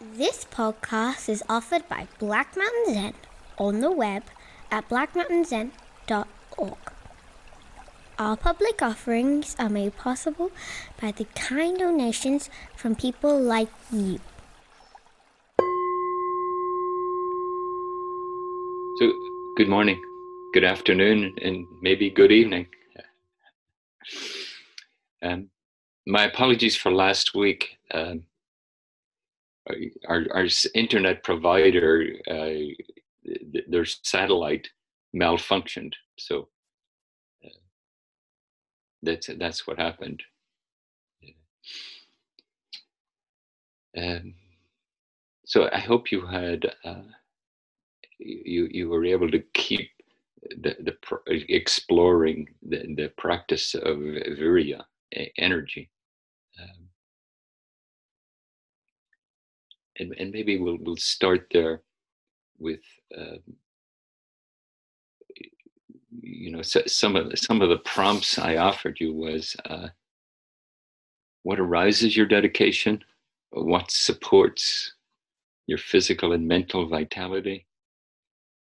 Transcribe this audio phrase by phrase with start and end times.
[0.00, 3.14] This podcast is offered by Black Mountain Zen
[3.56, 4.24] on the web
[4.70, 6.78] at blackmountainzen.org.
[8.18, 10.50] All public offerings are made possible
[11.00, 14.18] by the kind donations from people like you.
[18.98, 19.12] So,
[19.56, 20.02] good morning,
[20.52, 22.66] good afternoon, and maybe good evening.
[25.22, 25.50] Um,
[26.04, 27.78] my apologies for last week.
[27.92, 28.24] Um,
[30.08, 32.54] our, our internet provider, uh,
[33.68, 34.68] their satellite
[35.14, 35.94] malfunctioned.
[36.18, 36.48] So
[37.44, 37.48] uh,
[39.02, 40.22] that's that's what happened.
[43.96, 44.34] Um,
[45.46, 47.02] so I hope you had uh,
[48.18, 49.90] you you were able to keep
[50.62, 50.94] the, the
[51.48, 54.84] exploring the, the practice of virya
[55.38, 55.90] energy
[59.98, 61.82] and, and maybe we'll we'll start there
[62.58, 62.80] with
[63.16, 63.36] uh,
[66.10, 69.88] you know so, some of some of the prompts I offered you was uh,
[71.42, 73.02] what arises your dedication,
[73.50, 74.94] what supports
[75.66, 77.66] your physical and mental vitality,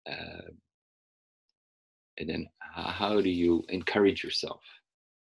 [0.10, 0.50] uh,
[2.18, 4.62] and then how do you encourage yourself?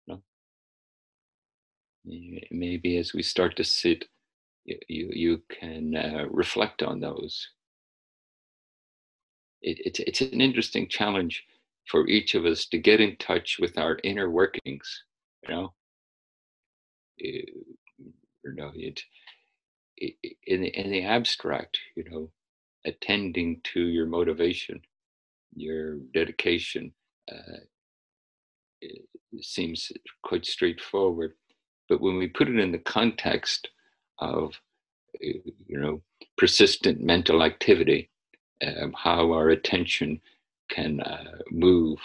[0.06, 0.16] You
[2.06, 2.40] know?
[2.52, 4.06] Maybe as we start to sit,
[4.68, 7.48] you, you, can uh, reflect on those.
[9.62, 11.44] It, it's, it's an interesting challenge
[11.88, 15.04] for each of us to get in touch with our inner workings,
[15.48, 15.74] you know?
[17.18, 17.44] You,
[18.44, 19.02] you know, it,
[19.98, 22.30] it, in, the, in the abstract, you know,
[22.86, 24.82] attending to your motivation,
[25.56, 26.92] your dedication,
[27.32, 27.58] uh,
[29.42, 29.92] seems
[30.24, 31.34] quite straightforward.
[31.90, 33.70] But when we put it in the context
[34.20, 34.54] of,
[35.22, 36.02] you know,
[36.38, 38.10] persistent mental activity,
[38.66, 40.22] um, how our attention
[40.70, 42.00] can uh, move,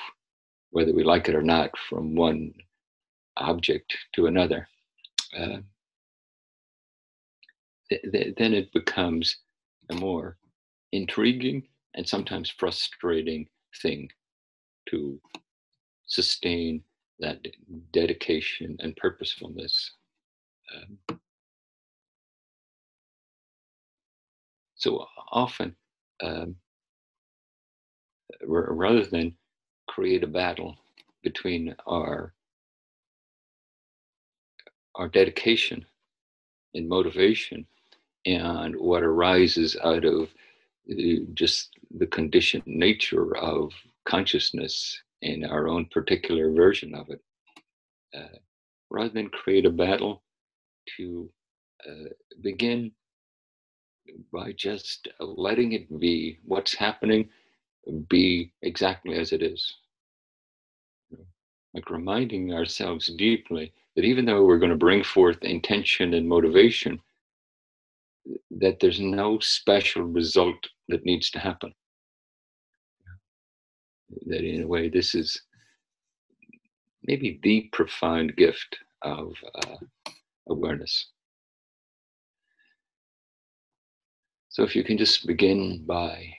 [0.70, 2.52] whether we like it or not, from one
[3.38, 4.68] object to another,
[5.38, 5.58] uh,
[7.88, 9.38] th- th- then it becomes
[9.90, 10.36] a more
[10.92, 11.62] intriguing
[11.94, 13.48] and sometimes frustrating
[13.82, 14.08] thing
[14.88, 15.20] to
[16.06, 16.82] sustain
[17.20, 17.40] that
[17.92, 19.92] dedication and purposefulness.
[20.74, 21.20] Um,
[24.82, 25.76] so often,
[26.22, 26.56] um,
[28.48, 29.36] r- rather than
[29.88, 30.76] create a battle
[31.22, 32.34] between our
[34.96, 35.86] our dedication
[36.74, 37.66] and motivation
[38.26, 40.28] and what arises out of
[41.34, 43.72] just the conditioned nature of
[44.06, 47.20] consciousness in our own particular version of it,
[48.16, 48.38] uh,
[48.90, 50.22] rather than create a battle
[50.96, 51.30] to
[51.88, 52.08] uh,
[52.42, 52.92] begin
[54.32, 57.28] by just letting it be what's happening
[58.08, 59.74] be exactly as it is
[61.74, 67.00] like reminding ourselves deeply that even though we're going to bring forth intention and motivation
[68.50, 70.56] that there's no special result
[70.88, 71.72] that needs to happen.
[74.26, 75.40] That in a way, this is
[77.04, 79.76] maybe the profound gift of uh,
[80.48, 81.08] awareness.
[84.52, 86.34] So if you can just begin by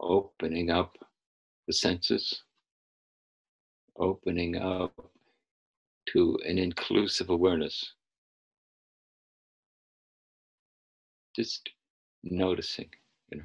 [0.00, 0.98] opening up
[1.68, 2.42] the senses,
[3.96, 4.92] opening up
[6.08, 7.92] to an inclusive awareness
[11.36, 11.70] just
[12.24, 12.88] noticing,
[13.30, 13.44] you know,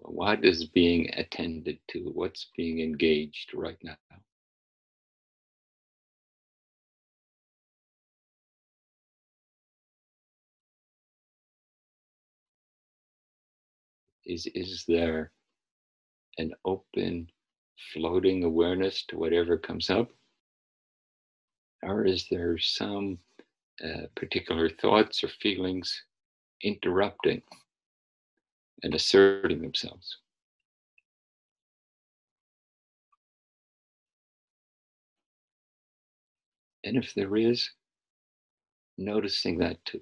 [0.00, 3.96] what is being attended to, what's being engaged right now.
[14.26, 15.32] Is, is there
[16.38, 17.28] an open,
[17.92, 20.10] floating awareness to whatever comes up?
[21.82, 23.18] Or is there some
[23.82, 26.04] uh, particular thoughts or feelings
[26.62, 27.42] interrupting
[28.82, 30.18] and asserting themselves.
[36.84, 37.70] And if there is,
[38.98, 40.00] noticing that too.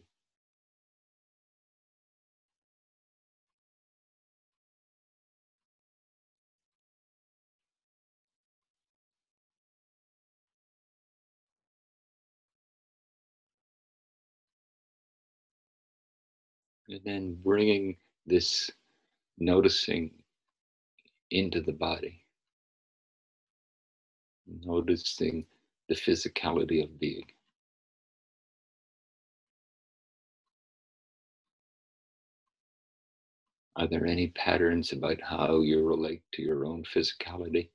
[16.90, 17.96] And then bringing
[18.26, 18.68] this
[19.38, 20.10] noticing
[21.30, 22.24] into the body,
[24.48, 25.46] noticing
[25.88, 27.26] the physicality of being.
[33.76, 37.70] Are there any patterns about how you relate to your own physicality?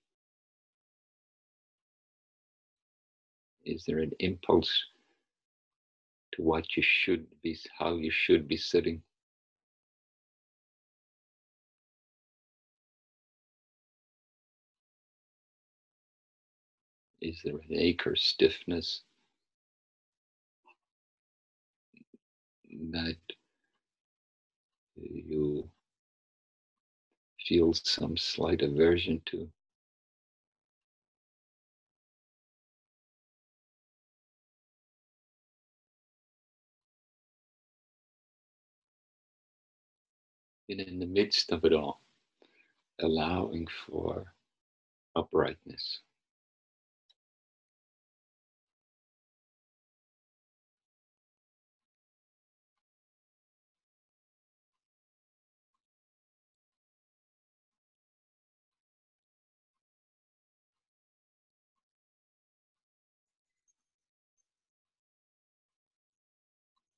[3.64, 4.72] Is there an impulse
[6.36, 9.02] to what you should be, how you should be sitting?
[17.22, 19.04] Is there an ache or stiffness
[22.92, 23.18] that
[24.96, 25.70] you
[27.48, 29.50] feel some slight aversion to?
[40.70, 42.02] And in the midst of it all,
[43.02, 44.34] allowing for
[45.16, 46.02] uprightness.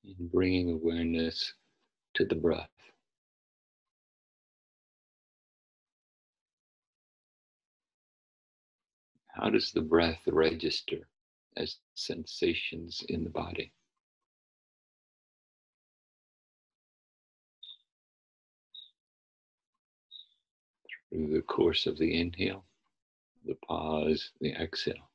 [0.05, 1.53] and bringing awareness
[2.15, 2.69] to the breath.
[9.39, 11.07] How does the breath register
[11.55, 13.71] as sensations in the body?
[21.09, 22.65] Through the course of the inhale,
[23.45, 25.06] the pause, the exhale.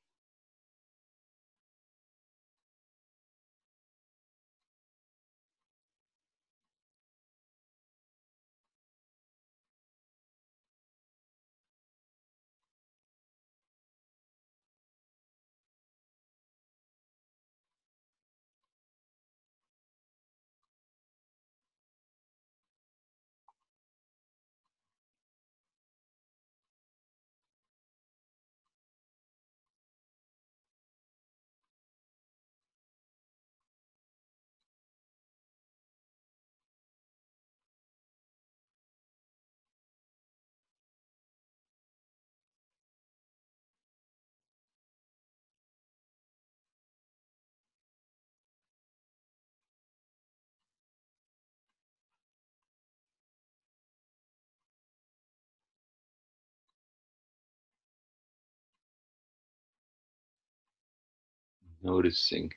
[61.82, 62.52] Noticing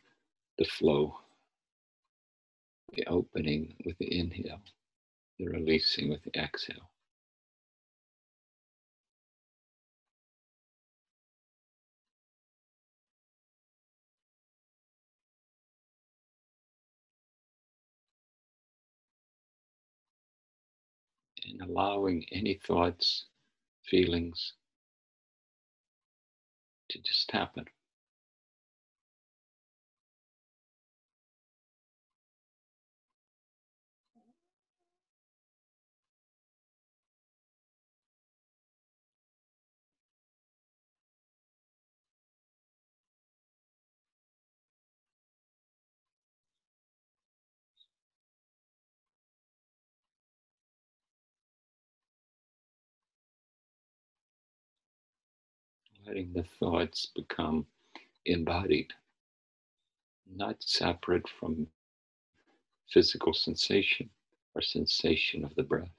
[0.58, 1.20] the flow,
[2.94, 4.62] the opening with the inhale,
[5.40, 6.90] the releasing with the exhale.
[21.46, 23.26] And allowing any thoughts,
[23.86, 24.54] feelings
[26.90, 27.66] to just happen.
[56.06, 57.66] Letting the thoughts become
[58.26, 58.94] embodied,
[60.36, 61.68] not separate from
[62.92, 64.10] physical sensation
[64.56, 65.90] or sensation of the breath.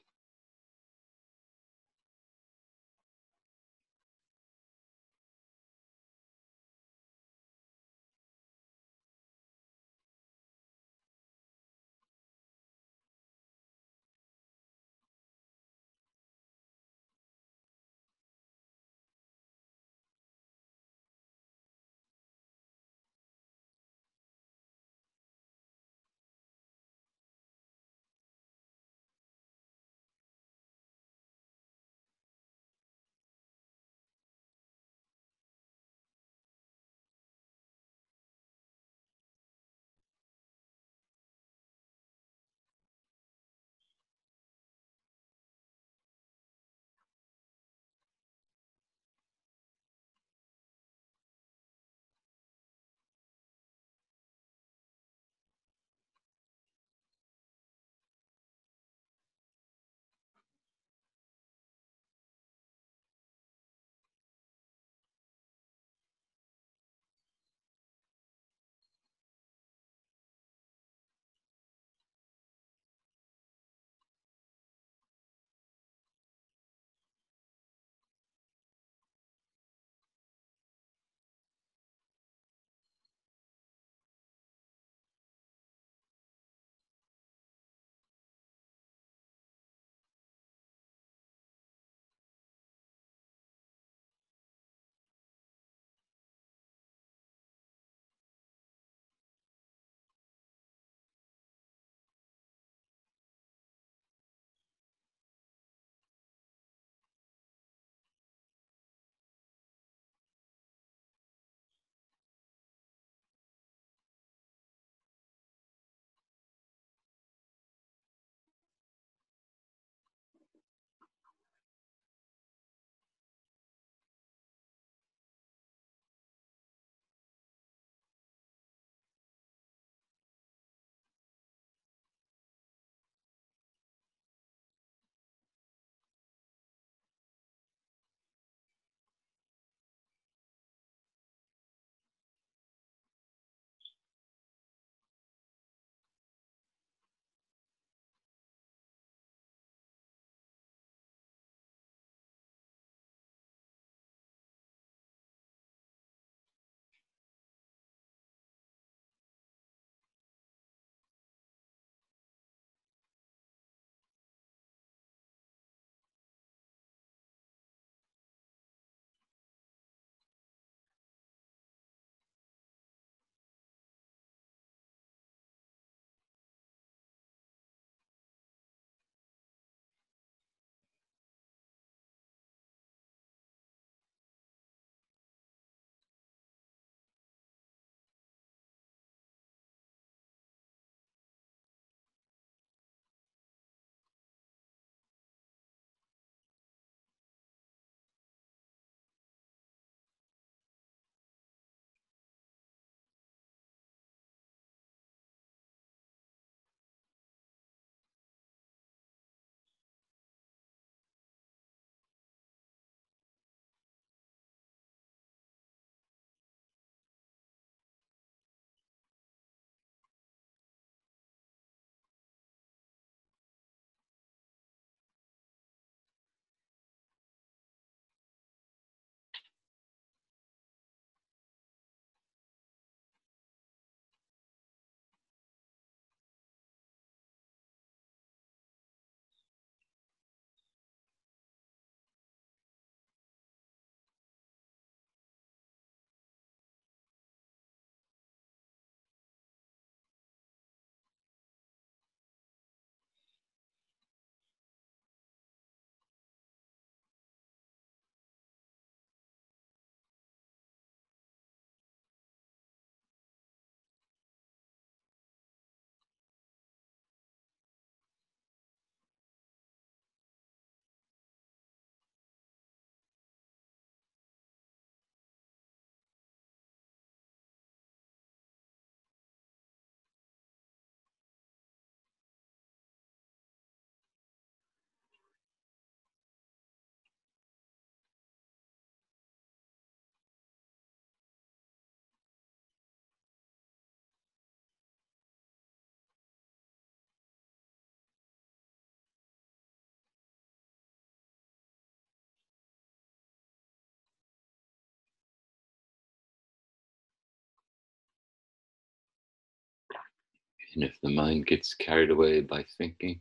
[310.77, 313.21] And if the mind gets carried away by thinking,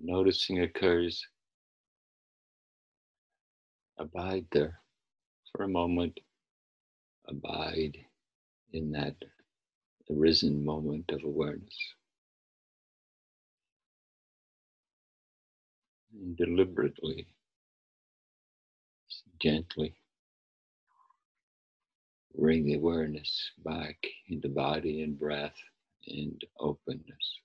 [0.00, 1.26] noticing occurs,
[3.98, 4.80] abide there
[5.50, 6.20] for a moment,
[7.28, 7.96] abide
[8.72, 9.16] in that
[10.08, 11.76] arisen moment of awareness.
[16.12, 17.26] And deliberately,
[19.42, 19.96] gently
[22.38, 23.96] bring the awareness back
[24.28, 25.56] into body and breath
[26.08, 27.40] and openness.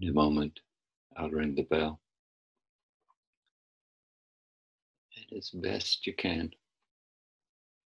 [0.00, 0.60] In a moment,
[1.16, 2.00] I'll ring the bell.
[5.16, 6.50] And as best you can,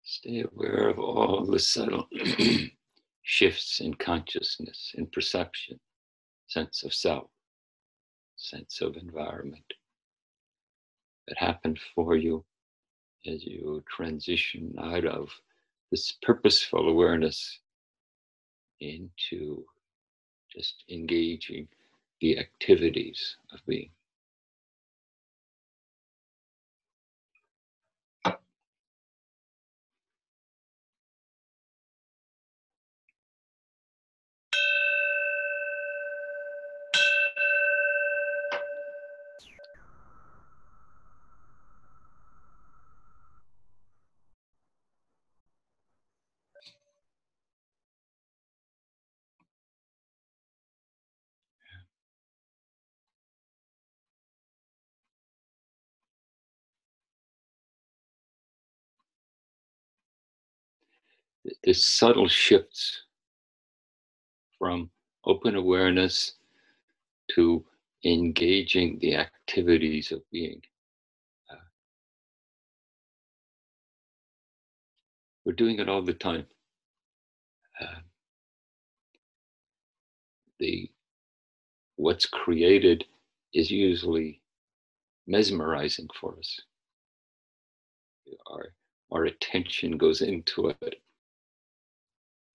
[0.05, 2.09] stay aware of all the subtle
[3.23, 5.81] shifts in consciousness, in perception,
[6.47, 7.29] sense of self,
[8.37, 9.75] sense of environment
[11.27, 12.45] that happen for you
[13.27, 15.29] as you transition out of
[15.91, 17.59] this purposeful awareness
[18.81, 19.65] into
[20.55, 21.67] just engaging
[22.21, 23.91] the activities of being.
[61.63, 63.03] The subtle shifts
[64.59, 64.91] from
[65.25, 66.35] open awareness
[67.33, 67.65] to
[68.05, 70.61] engaging the activities of being.
[71.51, 71.57] Uh,
[75.45, 76.47] we're doing it all the time.
[77.81, 78.01] Uh,
[80.59, 80.91] the
[81.97, 83.05] what's created
[83.53, 84.41] is usually
[85.27, 86.61] mesmerizing for us.
[88.51, 88.73] Our,
[89.11, 91.01] our attention goes into it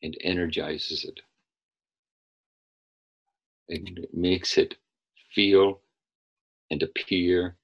[0.04, 1.20] and energizes it.
[3.70, 4.76] And makes it
[5.34, 5.82] feel
[6.70, 7.56] and appear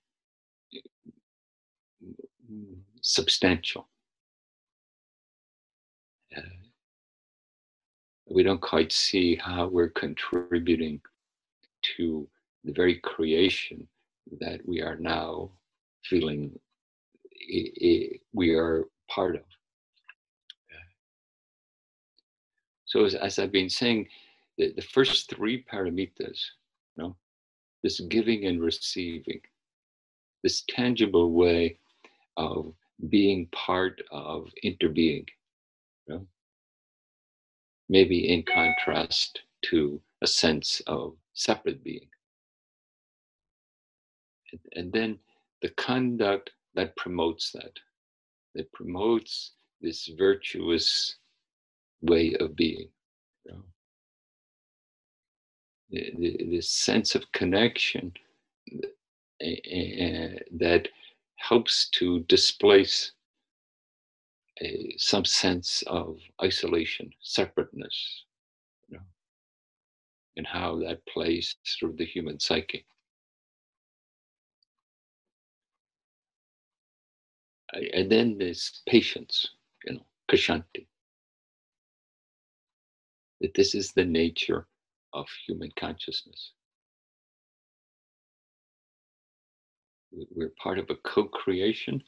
[3.02, 3.88] substantial.
[6.36, 6.42] Uh,
[8.30, 11.02] we don't quite see how we're contributing
[11.98, 12.28] to
[12.64, 13.88] the very creation
[14.40, 15.50] that we are now
[16.04, 16.58] feeling
[18.34, 19.44] we are part of.
[22.88, 24.08] So as, as I've been saying,
[24.58, 26.42] the, the first three paramitas,
[26.96, 27.16] you know,
[27.84, 29.42] this giving and receiving,
[30.42, 31.78] this tangible way
[32.38, 32.74] of
[33.10, 35.28] being part of interbeing,
[36.08, 36.28] you know,
[37.90, 42.08] maybe in contrast to a sense of separate being.
[44.52, 45.20] And, and then
[45.62, 47.74] the conduct that promotes that,
[48.56, 51.18] that promotes this virtuous
[52.02, 52.90] way of being.
[55.90, 58.12] The, the, this sense of connection
[58.74, 60.90] uh, that
[61.38, 63.14] helps to displace
[64.98, 68.26] some sense of isolation, separateness,
[68.90, 69.04] you know,
[70.36, 72.86] and how that plays through the human psyche.
[77.94, 79.52] And then there's patience,
[79.86, 80.88] you know, kshanti
[83.42, 84.68] that this is the nature
[85.14, 86.54] of human consciousness.
[90.12, 92.04] We're part of a co creation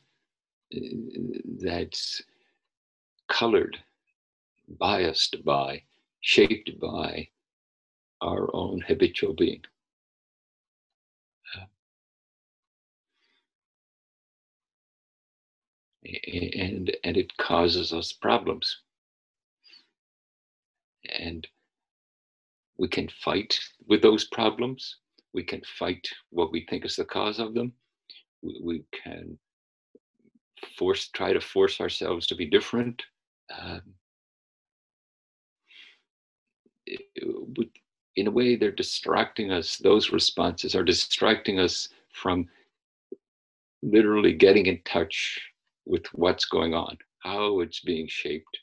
[0.76, 0.80] uh,
[1.62, 2.22] that's
[3.30, 3.78] colored,
[4.80, 5.84] biased by,
[6.22, 7.30] shaped by
[8.22, 9.62] our own habitual being.
[16.06, 18.82] and and it causes us problems
[21.08, 21.48] and
[22.78, 24.98] we can fight with those problems.
[25.34, 27.74] We can fight what we think is the cause of them.
[28.42, 29.38] We, we can
[30.78, 33.02] force, try to force ourselves to be different.
[33.58, 33.82] Um,
[38.16, 39.78] in a way, they're distracting us.
[39.78, 42.48] Those responses are distracting us from
[43.82, 45.40] literally getting in touch
[45.86, 48.60] with what's going on, how it's being shaped,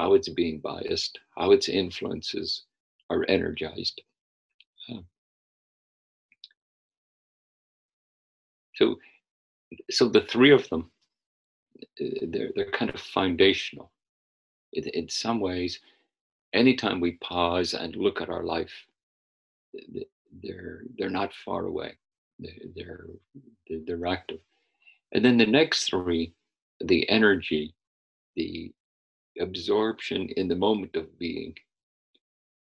[0.00, 2.64] how it's being biased, how its influences
[3.10, 4.00] are energized.
[8.76, 8.96] So,
[9.90, 10.90] so the three of them,
[12.00, 13.92] uh, they're, they're kind of foundational.
[14.72, 15.80] In, in some ways,
[16.54, 18.72] anytime we pause and look at our life,
[20.42, 21.92] they're, they're not far away.
[22.38, 23.06] They're, they're,
[23.86, 24.40] they're active.
[25.12, 26.32] And then the next three,
[26.80, 27.74] the energy,
[28.36, 28.72] the
[29.40, 31.54] absorption in the moment of being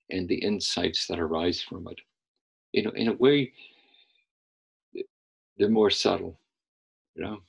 [0.09, 1.99] and the insights that arise from it.
[2.73, 3.53] You know, in a way,
[5.57, 6.39] they're more subtle,
[7.15, 7.41] you know.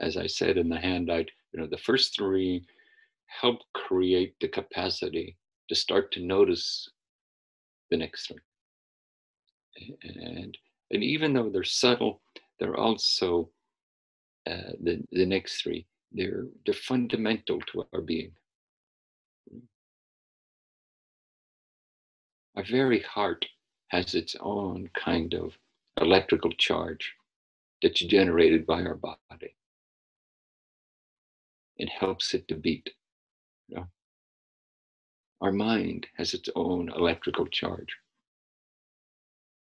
[0.00, 2.64] As I said in the handout, you know, the first three
[3.26, 5.36] help create the capacity
[5.68, 6.88] to start to notice
[7.90, 8.38] the next three.
[10.02, 10.56] And,
[10.90, 12.22] and even though they're subtle,
[12.58, 13.50] they're also
[14.46, 15.86] uh, the, the next three.
[16.14, 18.30] They're, they're fundamental to our being.
[22.56, 23.44] Our very heart
[23.88, 25.58] has its own kind of
[26.00, 27.14] electrical charge
[27.82, 29.56] that's generated by our body.
[31.76, 32.90] It helps it to beat.
[33.68, 33.86] You know?
[35.40, 37.96] Our mind has its own electrical charge.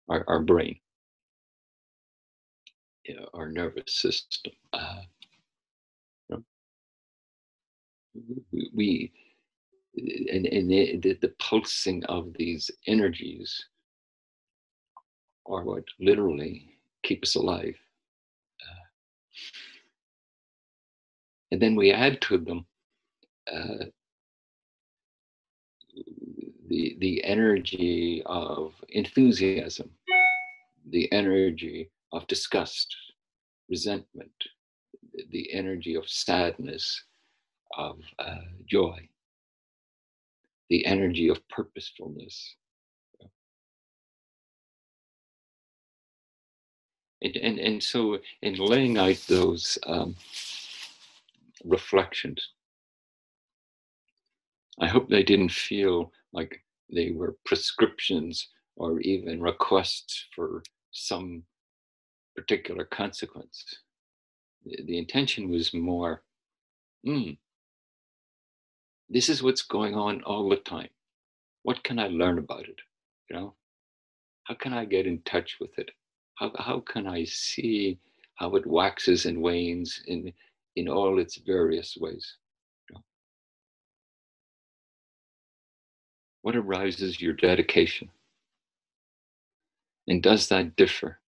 [0.07, 0.79] Our, our brain,
[3.05, 4.53] you know, our nervous system.
[4.71, 5.01] Uh,
[8.73, 9.11] we,
[9.95, 13.65] and, and the, the pulsing of these energies
[15.47, 16.69] are what literally
[17.03, 17.75] keep us alive.
[18.61, 18.85] Uh,
[21.51, 22.65] and then we add to them
[23.51, 23.85] uh,
[26.67, 29.89] the, the energy of enthusiasm,
[30.89, 32.95] the energy of disgust,
[33.69, 34.31] resentment,
[35.31, 37.03] the energy of sadness,
[37.77, 38.35] of uh,
[38.69, 39.07] joy,
[40.69, 42.55] the energy of purposefulness.
[47.21, 50.15] And, and, and so, in laying out those um,
[51.63, 52.49] reflections,
[54.79, 56.61] I hope they didn't feel like
[56.91, 60.61] they were prescriptions or even requests for
[60.91, 61.43] some
[62.35, 63.63] particular consequence.
[64.65, 66.23] The, the intention was more,
[67.07, 67.37] mm,
[69.09, 70.89] this is what's going on all the time.
[71.63, 72.79] What can I learn about it?
[73.29, 73.53] You know,
[74.43, 75.91] how can I get in touch with it?
[76.35, 77.99] How, how can I see
[78.35, 80.33] how it waxes and wanes in,
[80.75, 82.37] in all its various ways?
[86.45, 88.09] What arouses your dedication?
[90.07, 91.19] And does that differ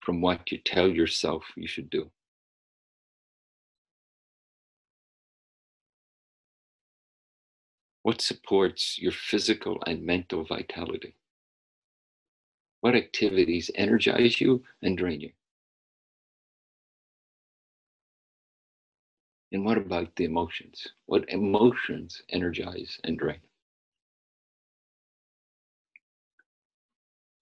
[0.00, 2.10] from what you tell yourself you should do?
[8.04, 11.16] What supports your physical and mental vitality?
[12.82, 15.30] What activities energize you and drain you?
[19.52, 20.86] And what about the emotions?
[21.06, 23.40] What emotions energize and drain?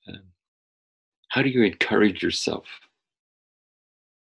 [0.06, 0.22] Um,
[1.30, 2.66] how do you encourage yourself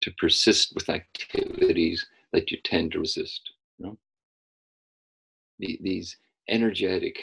[0.02, 3.52] to persist with activities that you tend to resist?
[3.78, 3.98] You know?
[5.58, 7.22] these energetic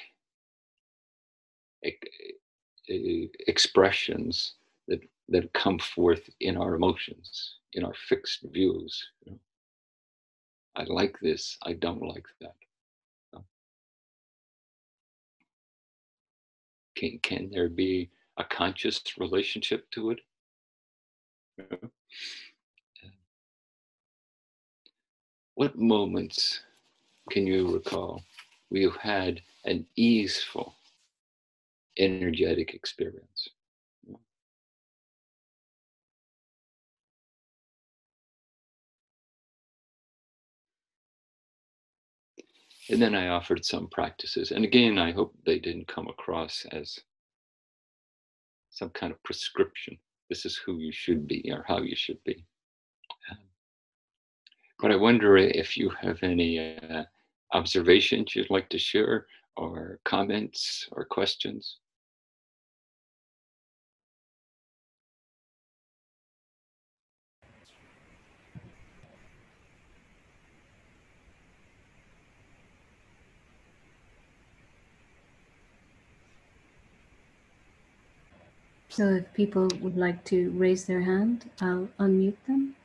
[3.47, 4.53] expressions
[4.87, 9.07] that, that come forth in our emotions, in our fixed views.
[9.25, 9.39] You know?
[10.75, 12.55] I like this, I don't like that.
[16.95, 20.19] Can, can there be a conscious relationship to it.
[25.55, 26.61] What moments
[27.29, 28.23] can you recall
[28.77, 30.75] you had an easeful,
[31.97, 33.49] energetic experience?
[42.89, 44.51] And then I offered some practices.
[44.51, 46.99] And again, I hope they didn't come across as
[48.71, 49.97] some kind of prescription.
[50.29, 52.45] This is who you should be or how you should be.
[54.79, 57.03] But I wonder if you have any uh,
[57.53, 61.77] observations you'd like to share or comments or questions.
[78.89, 82.75] So if people would like to raise their hand, I'll unmute them.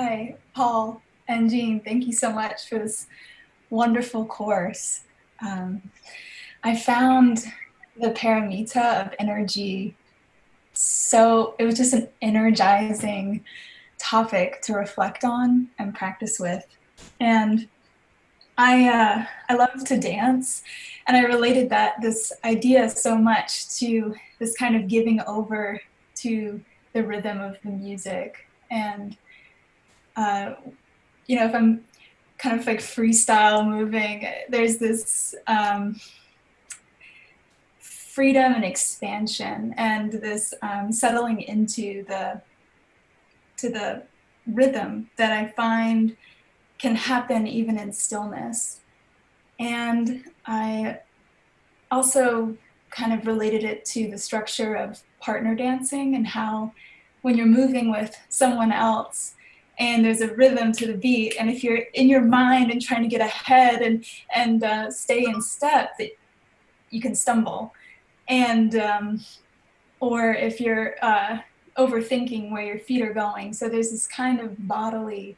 [0.00, 1.02] Hi, Paul.
[1.26, 3.08] And Jean, thank you so much for this
[3.68, 5.00] wonderful course.
[5.44, 5.90] Um,
[6.62, 7.42] I found
[8.00, 9.96] the paramita of energy
[10.72, 13.44] so, it was just an energizing
[13.98, 16.64] topic to reflect on and practice with.
[17.18, 17.66] And
[18.56, 20.62] I, uh, I love to dance,
[21.08, 25.80] and I related that this idea so much to this kind of giving over
[26.18, 26.60] to
[26.92, 29.16] the rhythm of the music and
[30.18, 30.54] uh,
[31.28, 31.84] you know, if I'm
[32.38, 36.00] kind of like freestyle moving, there's this um,
[37.78, 42.42] freedom and expansion and this um, settling into the
[43.58, 44.02] to the
[44.46, 46.16] rhythm that I find
[46.78, 48.80] can happen even in stillness.
[49.60, 51.00] And I
[51.90, 52.56] also
[52.90, 56.72] kind of related it to the structure of partner dancing and how
[57.22, 59.34] when you're moving with someone else
[59.78, 61.36] and there's a rhythm to the beat.
[61.38, 65.24] And if you're in your mind and trying to get ahead and and uh, stay
[65.24, 66.10] in step that
[66.90, 67.74] you can stumble.
[68.28, 69.24] And um,
[70.00, 71.38] or if you're uh,
[71.78, 73.52] overthinking where your feet are going.
[73.52, 75.36] So there's this kind of bodily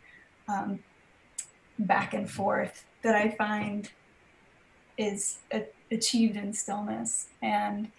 [0.49, 0.81] um,
[1.79, 3.91] back and forth that i find
[4.99, 7.29] is a, achieved in stillness.
[7.43, 7.91] And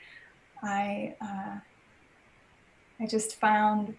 [0.63, 1.59] i uh,
[2.99, 3.95] i just found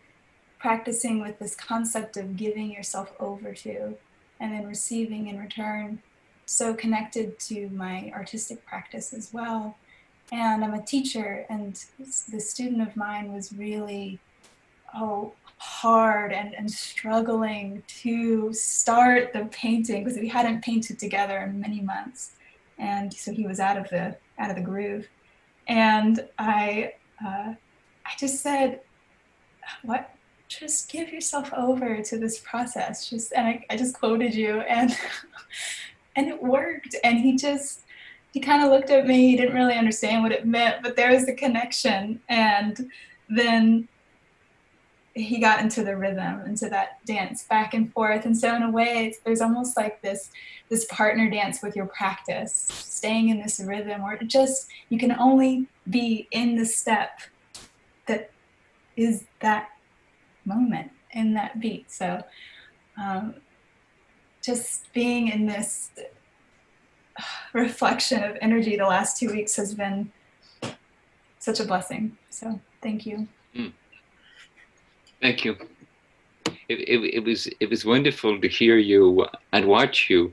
[0.62, 3.96] practicing with this concept of giving yourself over to
[4.38, 6.00] and then receiving in return.
[6.46, 9.76] So connected to my artistic practice as well.
[10.30, 11.78] And i'm a teacher and
[12.30, 14.20] the student of mine was really
[14.94, 21.60] oh hard and, and struggling to start the painting because we hadn't painted together in
[21.60, 22.32] many months.
[22.78, 25.08] And so he was out of the out of the groove.
[25.66, 26.92] And i
[27.24, 27.54] uh,
[28.06, 28.80] i just said
[29.82, 30.10] what
[30.60, 33.08] just give yourself over to this process.
[33.08, 34.96] Just and I, I just quoted you and
[36.16, 36.96] and it worked.
[37.04, 37.80] And he just
[38.32, 39.30] he kind of looked at me.
[39.30, 42.20] He didn't really understand what it meant but there was the connection.
[42.28, 42.90] And
[43.28, 43.88] then
[45.14, 48.24] he got into the rhythm into that dance back and forth.
[48.24, 50.30] And so in a way there's almost like this
[50.68, 55.66] this partner dance with your practice staying in this rhythm or just you can only
[55.90, 57.20] be in the step
[58.06, 58.30] that
[58.96, 59.71] is that
[60.44, 61.90] moment in that beat.
[61.90, 62.22] So
[62.96, 63.34] um,
[64.42, 65.90] just being in this
[67.52, 70.10] reflection of energy the last two weeks has been
[71.38, 72.16] such a blessing.
[72.30, 73.28] So thank you.
[73.54, 73.72] Mm.
[75.20, 75.56] Thank you.
[76.68, 80.32] It, it, it, was it was wonderful to hear you and watch you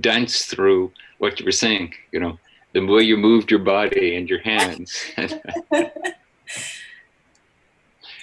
[0.00, 1.94] dance through what you were saying.
[2.12, 2.38] You know,
[2.72, 5.04] the way you moved your body and your hands.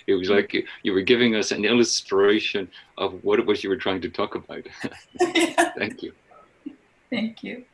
[0.07, 3.69] It was like you, you were giving us an illustration of what it was you
[3.69, 4.67] were trying to talk about.
[5.77, 6.13] Thank you.
[7.09, 7.65] Thank you.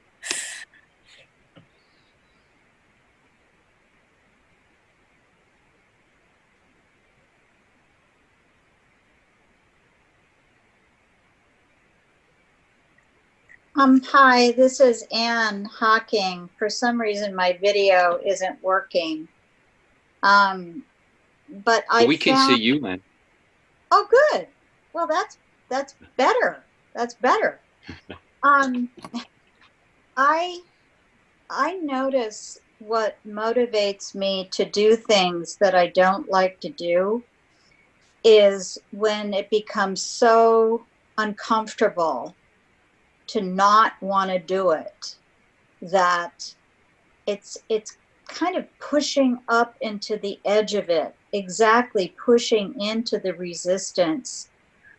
[13.78, 16.50] Um, hi, this is Anne Hawking.
[16.60, 19.28] For some reason, my video isn't working.
[20.24, 20.84] Um,
[21.66, 23.02] but I we can see you, man.
[23.92, 24.48] Oh, good.
[24.94, 25.38] Well, that's
[25.70, 26.64] that's better.
[26.96, 27.60] That's better.
[28.44, 28.90] um,
[30.18, 30.60] I
[31.50, 37.24] I notice what motivates me to do things that I don't like to do
[38.24, 40.86] is when it becomes so
[41.18, 42.36] uncomfortable
[43.28, 45.16] to not want to do it
[45.82, 46.54] that
[47.28, 47.98] it's it's
[48.28, 54.50] kind of pushing up into the edge of it exactly pushing into the resistance,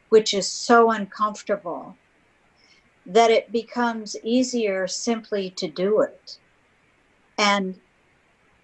[0.08, 1.96] which is so uncomfortable,
[3.06, 6.38] that it becomes easier simply to do it.
[7.38, 7.78] And,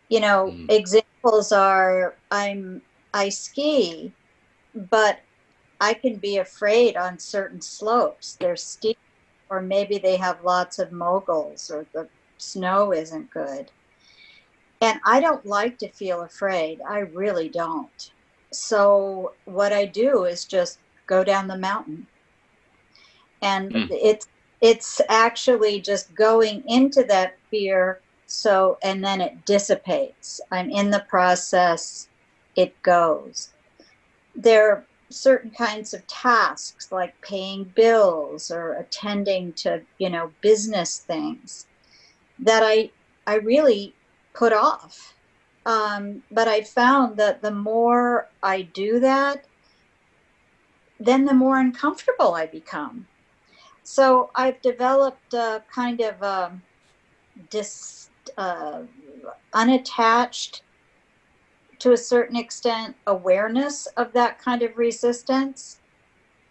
[0.09, 0.71] you know, mm.
[0.71, 4.13] examples are I'm I ski,
[4.75, 5.21] but
[5.81, 8.37] I can be afraid on certain slopes.
[8.37, 8.99] They're steep,
[9.49, 13.71] or maybe they have lots of moguls, or the snow isn't good.
[14.81, 16.81] And I don't like to feel afraid.
[16.89, 18.13] I really don't.
[18.53, 22.07] So what I do is just go down the mountain.
[23.43, 23.89] And mm.
[23.91, 24.29] it's
[24.61, 30.41] it's actually just going into that fear so and then it dissipates.
[30.53, 32.09] I'm in the process,
[32.57, 33.51] it goes.
[34.35, 40.99] There are certain kinds of tasks like paying bills or attending to, you know, business
[40.99, 41.67] things
[42.39, 42.91] that I
[43.27, 43.95] I really
[44.39, 45.15] put off.
[45.67, 49.45] Um, but I found that the more I do that,
[51.01, 53.07] then the more uncomfortable I become.
[53.83, 56.63] So I've developed a kind of a um,
[57.51, 58.83] dis, uh,
[59.53, 60.63] unattached,
[61.81, 65.81] to a certain extent, awareness of that kind of resistance.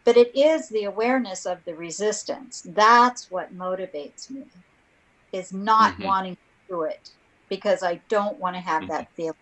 [0.03, 2.65] But it is the awareness of the resistance.
[2.65, 4.45] That's what motivates me,
[5.33, 6.03] is not mm-hmm.
[6.03, 7.11] wanting to do it
[7.49, 8.91] because I don't want to have mm-hmm.
[8.91, 9.35] that feeling.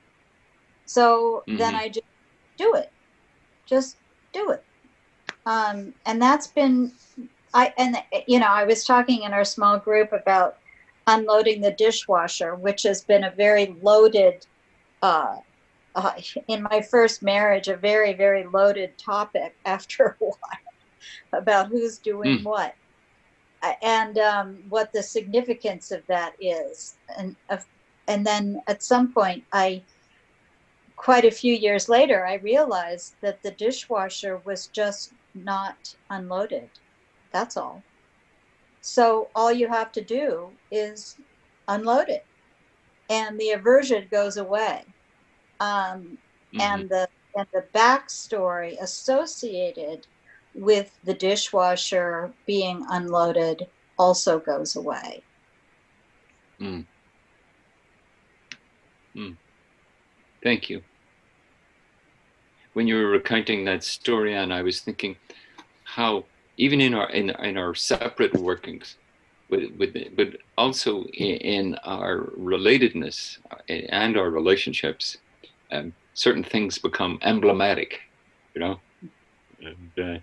[0.85, 1.57] So mm-hmm.
[1.57, 2.05] then I just
[2.57, 2.91] do it.
[3.65, 3.97] Just
[4.33, 4.63] do it.
[5.45, 6.91] um, and that's been
[7.53, 7.97] I and
[8.27, 10.57] you know I was talking in our small group about
[11.07, 14.45] unloading the dishwasher, which has been a very loaded.
[15.01, 15.37] Uh,
[15.95, 16.11] uh,
[16.49, 20.31] in my first marriage, a very, very loaded topic after a while
[21.31, 22.43] about who's doing Mm.
[22.43, 22.75] what
[23.81, 26.95] and um, what the significance of that is.
[27.17, 27.65] And, of
[28.07, 29.85] and then at some point, I,
[30.95, 35.77] quite a few years later, I realized that the dishwasher was just not
[36.09, 36.69] unloaded.
[37.31, 37.85] That's all.
[38.81, 41.19] So all you have to do is
[41.67, 42.27] unload it,
[43.09, 44.85] and the aversion goes away.
[45.59, 46.19] Um,
[46.53, 46.59] Mhm.
[46.59, 50.07] and the and the backstory associated
[50.53, 55.25] with the dishwasher being unloaded also goes away.
[60.43, 60.81] Thank you.
[62.73, 65.15] When you were recounting that story, and I was thinking
[65.85, 66.25] how
[66.57, 68.97] even in our in, in our separate workings,
[69.49, 73.39] with, with but also in, our relatedness
[73.69, 75.17] and our relationships,
[75.71, 78.01] um, certain things become emblematic,
[78.53, 78.79] you know,
[79.61, 80.19] and, uh,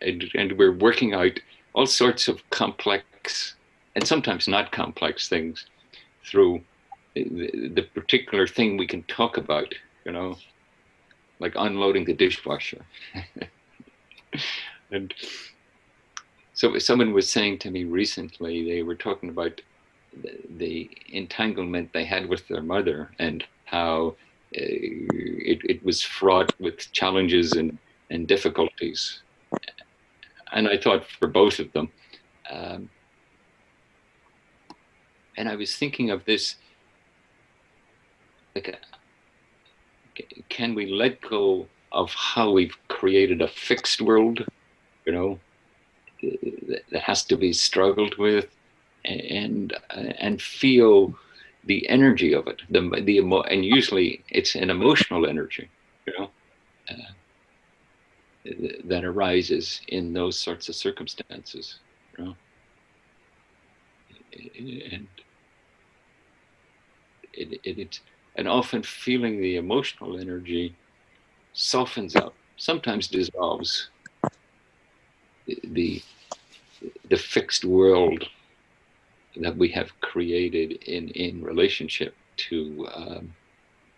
[0.00, 1.40] and and we're working out
[1.72, 3.54] all sorts of complex
[3.94, 5.66] and sometimes not complex things
[6.24, 6.60] through
[7.14, 10.36] the, the particular thing we can talk about, you know,
[11.38, 12.84] like unloading the dishwasher.
[14.90, 15.12] and
[16.54, 19.60] so someone was saying to me recently, they were talking about
[20.58, 24.14] the, entanglement they had with their mother and how
[24.56, 27.76] uh, it, it was fraught with challenges and,
[28.10, 29.20] and difficulties.
[30.52, 31.90] And I thought for both of them.
[32.50, 32.88] Um,
[35.36, 36.56] and I was thinking of this
[38.54, 44.44] like uh, can we let go of how we've created a fixed world
[45.06, 45.38] you know
[46.22, 48.46] that has to be struggled with
[49.04, 51.14] and and feel
[51.64, 55.68] the energy of it the the emo- and usually it's an emotional energy
[56.06, 56.30] you know
[56.90, 57.12] uh,
[58.84, 61.78] that arises in those sorts of circumstances
[62.18, 62.34] you know.
[64.90, 65.06] And
[67.34, 68.00] it, it, it
[68.36, 70.74] and often feeling the emotional energy
[71.52, 73.90] softens up, sometimes dissolves
[75.46, 76.02] the,
[77.08, 78.28] the, fixed world
[79.36, 83.34] that we have created in, in relationship to um,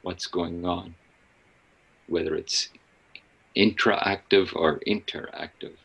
[0.03, 0.95] what's going on,
[2.09, 2.71] whether it's
[3.57, 5.77] intraactive or interactive.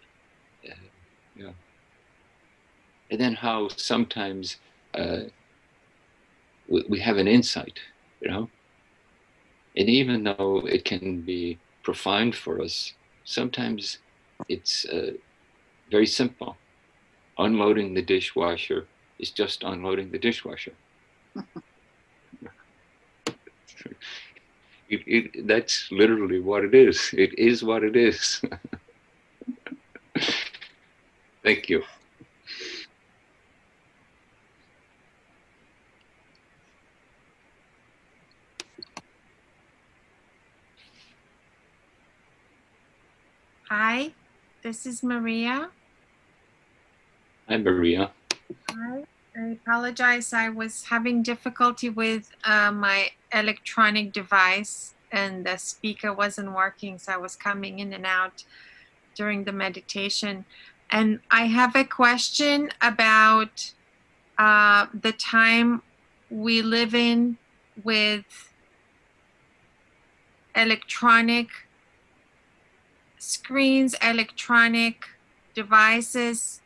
[0.68, 0.74] Uh,
[1.36, 1.52] yeah.
[3.12, 4.58] And then how sometimes
[4.94, 5.22] uh,
[6.70, 7.80] we, we have an insight
[8.22, 8.50] you know?
[9.78, 12.94] And even though it can be profound for us
[13.24, 14.00] sometimes
[14.48, 15.12] it's uh,
[15.92, 16.56] very simple.
[17.38, 18.88] Unloading the dishwasher
[19.20, 20.74] is just unloading the dishwasher.
[24.92, 27.14] It, it, that's literally what it is.
[27.16, 28.42] It is what it is.
[31.44, 31.84] Thank you
[43.72, 44.14] Hi,
[44.64, 45.70] this is Maria.
[47.48, 48.12] hi maria
[48.72, 49.04] Hi.
[49.38, 50.34] I apologize.
[50.34, 56.98] I was having difficulty with uh, my electronic device and the speaker wasn't working.
[56.98, 58.44] So I was coming in and out
[59.14, 60.46] during the meditation.
[60.90, 63.74] And I have a question about
[64.40, 65.84] uh, the time
[66.32, 67.38] we live in
[67.84, 68.26] with
[70.56, 71.50] electronic
[73.20, 75.06] screens, electronic
[75.54, 76.62] devices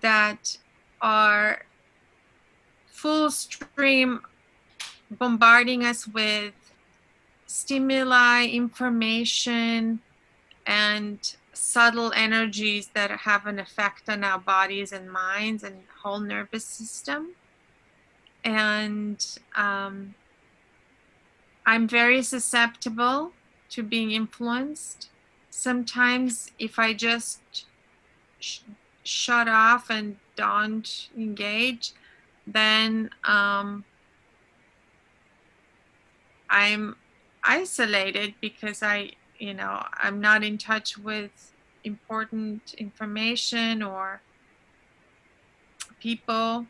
[0.00, 0.56] that
[1.00, 1.62] are
[2.86, 4.20] full stream
[5.10, 6.54] bombarding us with
[7.46, 10.00] stimuli, information,
[10.66, 16.64] and subtle energies that have an effect on our bodies and minds and whole nervous
[16.64, 17.34] system.
[18.44, 19.24] And
[19.56, 20.14] um,
[21.66, 23.32] I'm very susceptible
[23.70, 25.10] to being influenced.
[25.58, 27.66] Sometimes, if I just
[28.38, 28.60] sh-
[29.02, 31.94] shut off and don't engage,
[32.46, 33.84] then um,
[36.48, 36.94] I'm
[37.42, 41.52] isolated because I, you know, I'm not in touch with
[41.82, 44.20] important information or
[46.00, 46.66] people.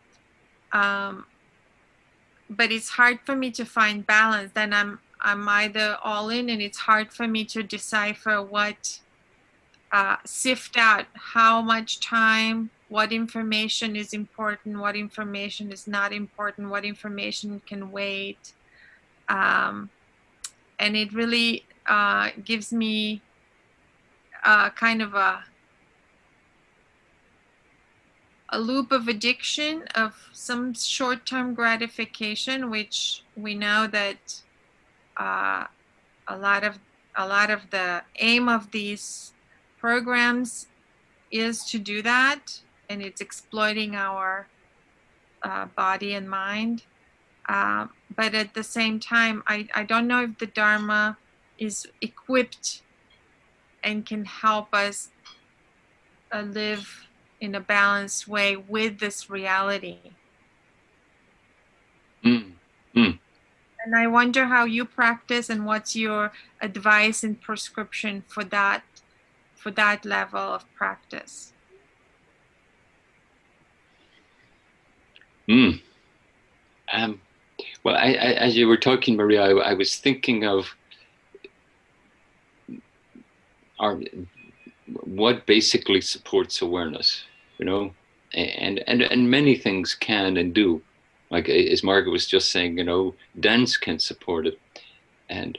[0.72, 1.26] Um,
[2.49, 4.53] but it's hard for me to find balance.
[4.55, 9.00] Then I'm I'm either all in, and it's hard for me to decipher what
[9.92, 16.68] uh, sift out how much time, what information is important, what information is not important,
[16.68, 18.52] what information can wait.
[19.28, 19.90] Um,
[20.78, 23.22] and it really uh, gives me
[24.44, 25.44] uh, kind of a
[28.50, 34.40] a loop of addiction of some short-term gratification which we know that
[35.18, 35.64] uh,
[36.26, 36.78] a lot of
[37.16, 39.32] a lot of the aim of these
[39.78, 40.68] programs
[41.30, 44.46] is to do that and it's exploiting our
[45.42, 46.82] uh, body and mind
[47.48, 51.18] uh, but at the same time I, I don't know if the dharma
[51.58, 52.82] is equipped
[53.82, 55.10] and can help us
[56.32, 57.08] uh, live
[57.40, 59.98] in a balanced way with this reality.
[62.24, 62.52] Mm.
[62.96, 63.18] Mm.
[63.84, 68.82] And I wonder how you practice and what's your advice and prescription for that
[69.54, 71.52] for that level of practice.
[75.48, 75.80] Mm.
[76.92, 77.20] Um,
[77.82, 80.76] well, I, I, as you were talking, Maria, I, I was thinking of
[83.80, 84.00] our
[85.02, 87.24] what basically supports awareness
[87.58, 87.92] you know
[88.34, 90.82] and and and many things can and do
[91.30, 94.58] like as margaret was just saying you know dance can support it.
[95.28, 95.58] And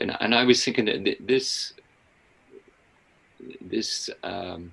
[0.00, 1.74] and, and i was thinking that this
[3.60, 4.72] this um,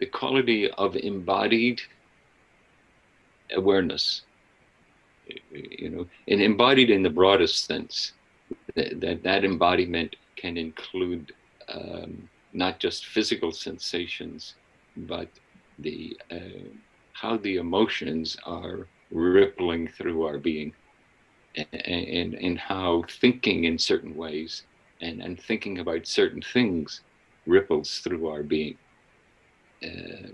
[0.00, 1.80] the quality of embodied
[3.54, 4.22] awareness
[5.50, 8.12] you know and embodied in the broadest sense
[8.74, 11.32] that that, that embodiment can include
[11.68, 14.54] um, not just physical sensations,
[14.96, 15.28] but
[15.78, 16.64] the uh,
[17.12, 20.72] how the emotions are rippling through our being,
[21.56, 24.64] and, and how thinking in certain ways
[25.00, 27.02] and, and thinking about certain things
[27.46, 28.76] ripples through our being.
[29.82, 30.32] Uh,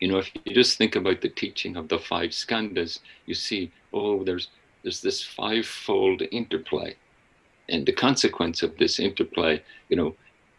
[0.00, 3.72] you know, if you just think about the teaching of the five skandhas, you see,
[3.92, 4.48] oh, there's
[4.82, 6.94] there's this five-fold interplay
[7.68, 10.14] and the consequence of this interplay, you know,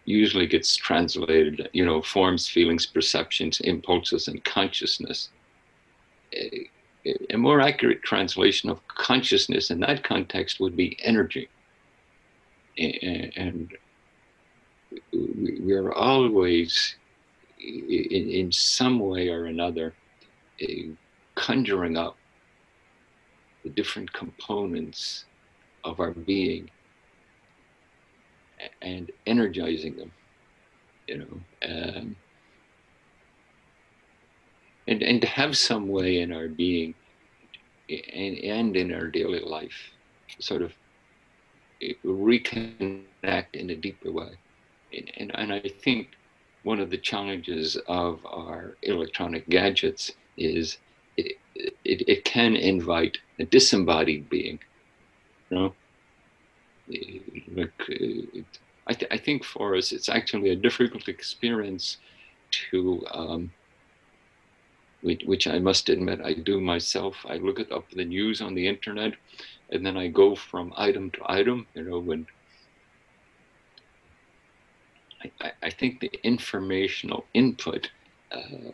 [0.06, 5.30] usually gets translated, you know, forms, feelings, perceptions, impulses, and consciousness.
[6.34, 6.70] A,
[7.38, 11.48] more accurate translation of consciousness in that context would be energy.
[12.78, 13.72] And
[15.14, 16.96] we are always,
[17.60, 19.94] in, some way or another,
[21.36, 22.18] conjuring up
[23.64, 25.26] the different components
[25.84, 26.70] of our being
[28.82, 30.12] and energizing them,
[31.08, 32.16] you know, um,
[34.88, 36.94] and and to have some way in our being
[37.90, 39.92] and, and in our daily life,
[40.40, 40.74] sort of
[42.04, 44.32] reconnect in a deeper way,
[44.94, 46.10] and, and, and I think
[46.64, 50.78] one of the challenges of our electronic gadgets is
[51.16, 54.60] it, it, it can invite a disembodied being,
[55.50, 55.74] you know,
[57.56, 58.42] like uh,
[58.88, 61.98] I, th- I, think for us it's actually a difficult experience
[62.72, 63.52] to um,
[65.02, 67.16] which, which, I must admit I do myself.
[67.28, 69.14] I look at up the news on the internet,
[69.70, 71.68] and then I go from item to item.
[71.74, 72.28] You know, when
[75.42, 77.90] I, I think the informational input
[78.32, 78.72] uh,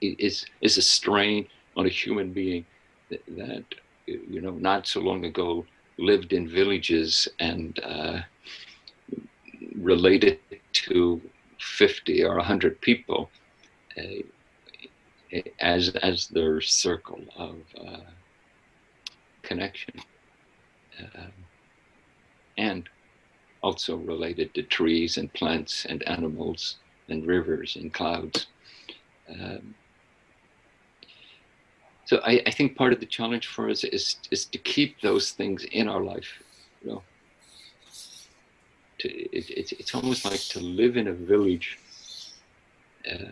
[0.00, 1.46] is is a strain
[1.76, 2.66] on a human being
[3.10, 3.64] that, that
[4.06, 5.64] you know, not so long ago
[5.98, 8.20] lived in villages and uh,
[9.76, 10.38] related
[10.72, 11.20] to
[11.58, 13.30] 50 or 100 people
[15.60, 18.00] as, as their circle of uh,
[19.42, 19.94] connection.
[20.98, 21.32] Um,
[22.58, 22.88] and
[23.62, 26.76] also related to trees and plants and animals
[27.08, 28.46] and rivers and clouds.
[29.28, 29.74] Um,
[32.04, 35.30] so I, I, think part of the challenge for us is is to keep those
[35.30, 36.42] things in our life
[36.82, 37.02] you know
[38.98, 41.78] to, it, it, it's almost like to live in a village
[43.10, 43.30] uh,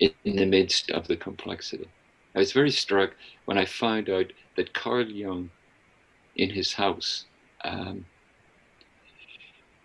[0.00, 1.88] in, the midst of the complexity
[2.34, 3.10] i was very struck
[3.46, 5.50] when i found out that carl jung
[6.36, 7.24] in his house
[7.64, 8.04] um,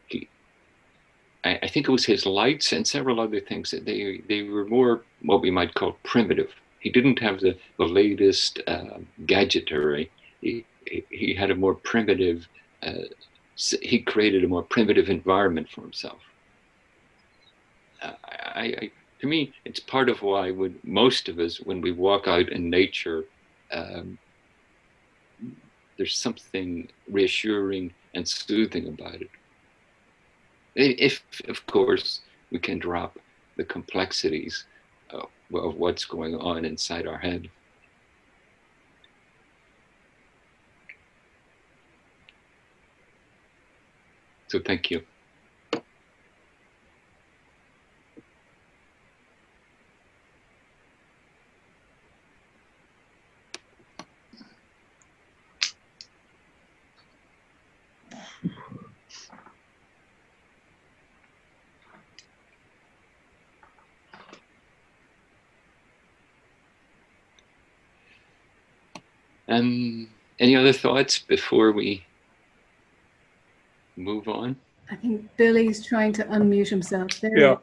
[0.08, 0.28] he,
[1.44, 4.66] I, I think it was his lights and several other things that they they were
[4.66, 6.52] more what we might call primitive
[6.82, 10.12] he didn't have the, the latest uh, gadgetry.
[10.42, 10.66] He,
[11.10, 12.48] he had a more primitive,
[12.82, 13.04] uh,
[13.56, 16.18] he created a more primitive environment for himself.
[18.02, 18.92] Uh, I, I,
[19.22, 22.70] to me, it's part of why when most of us, when we walk out in
[22.70, 23.26] nature,
[23.72, 24.18] um,
[25.98, 29.30] there's something reassuring and soothing about it.
[30.76, 33.20] If, of course, we can drop
[33.58, 34.66] the complexities
[35.12, 37.48] of, of what's going on inside our head.
[44.48, 45.04] So thank you.
[69.48, 72.04] Um, any other thoughts before we
[73.98, 74.56] move on?
[74.90, 77.20] I think Billy's trying to unmute himself.
[77.22, 77.56] There Yeah.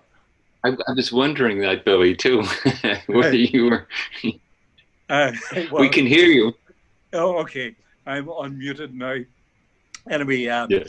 [0.65, 2.43] I, I was wondering that, Billy, too.
[3.07, 3.55] Whether Right.
[3.55, 3.87] you were,
[5.09, 5.33] Uh,
[5.73, 6.53] we can hear you.
[7.13, 7.75] Oh, okay.
[8.07, 9.17] I'm unmuted now.
[10.11, 10.85] Anyway, uh, Yeah.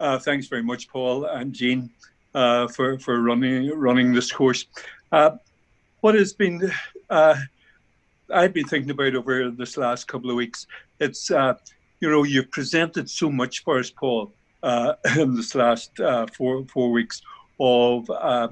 [0.00, 1.90] uh, thanks very much, Paul and Jean,
[2.34, 4.66] uh, for for running running this course.
[5.10, 5.36] Uh,
[6.00, 6.70] what has been
[7.10, 7.36] uh,
[8.32, 10.66] I've been thinking about over this last couple of weeks.
[11.00, 11.54] It's uh,
[12.00, 16.64] you know you've presented so much for us, Paul, uh, in this last uh, four
[16.66, 17.20] four weeks
[17.60, 18.48] of uh,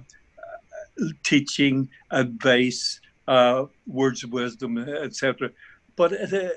[1.24, 5.50] teaching, advice, uh, words of wisdom, etc.
[5.96, 6.48] But uh,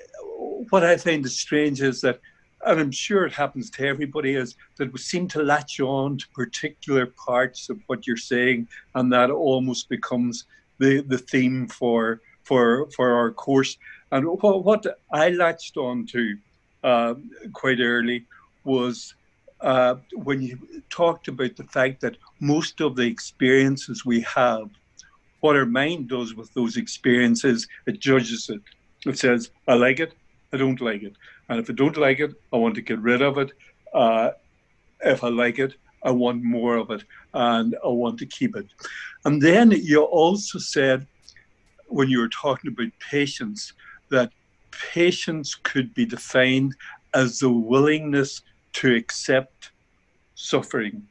[0.69, 2.19] what I find is strange is that,
[2.65, 6.27] and I'm sure it happens to everybody, is that we seem to latch on to
[6.29, 10.45] particular parts of what you're saying, and that almost becomes
[10.79, 13.77] the, the theme for for for our course.
[14.11, 16.37] And what, what I latched on to
[16.83, 17.15] uh,
[17.53, 18.25] quite early
[18.63, 19.15] was
[19.61, 20.57] uh, when you
[20.89, 24.69] talked about the fact that most of the experiences we have,
[25.39, 28.61] what our mind does with those experiences, it judges it.
[29.05, 30.13] It says, I like it,
[30.53, 31.15] I don't like it.
[31.49, 33.51] And if I don't like it, I want to get rid of it.
[33.93, 34.31] Uh,
[35.01, 38.67] if I like it, I want more of it and I want to keep it.
[39.25, 41.07] And then you also said,
[41.87, 43.73] when you were talking about patience,
[44.09, 44.31] that
[44.93, 46.75] patience could be defined
[47.13, 48.41] as the willingness
[48.73, 49.71] to accept
[50.35, 51.03] suffering,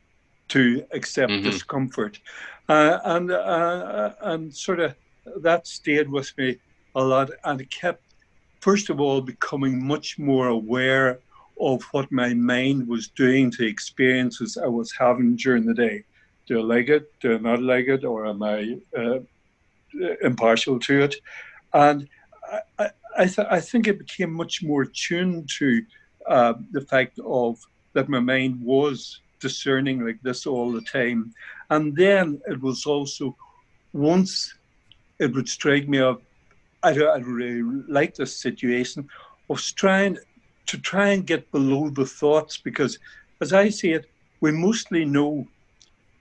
[0.51, 1.43] to accept Mhm.
[1.43, 2.21] discomfort.
[2.69, 4.97] Uh, and, uh, and sort of
[5.43, 6.59] that stayed with me
[6.95, 8.03] a lot and it kept,
[8.61, 11.21] first of all, becoming much more aware
[11.61, 16.05] of what my mind was doing to experiences I was having during the day.
[16.47, 17.05] Do I like it?
[17.21, 18.05] Do I not like it?
[18.05, 19.21] Or am I uh,
[20.23, 21.17] impartial to it?
[21.73, 22.09] And
[22.51, 25.83] I, I, I, th- I think it became much more tuned to
[26.29, 27.59] uh, the fact of
[27.93, 31.33] that my mind was discerning like this all the time.
[31.71, 33.37] And then it was also
[33.93, 34.55] once
[35.19, 36.21] it would strike me of
[36.83, 39.09] I'd, I'd really like this situation
[39.49, 40.19] of trying
[40.67, 42.99] to try and get below the thoughts because
[43.41, 44.07] as I see it,
[44.41, 45.47] we mostly know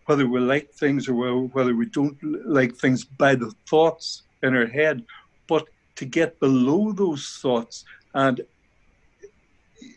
[0.06, 4.68] whether we like things or whether we don't like things by the thoughts in our
[4.68, 5.04] head.
[5.48, 5.66] But
[5.98, 7.84] to get below those thoughts
[8.14, 8.42] and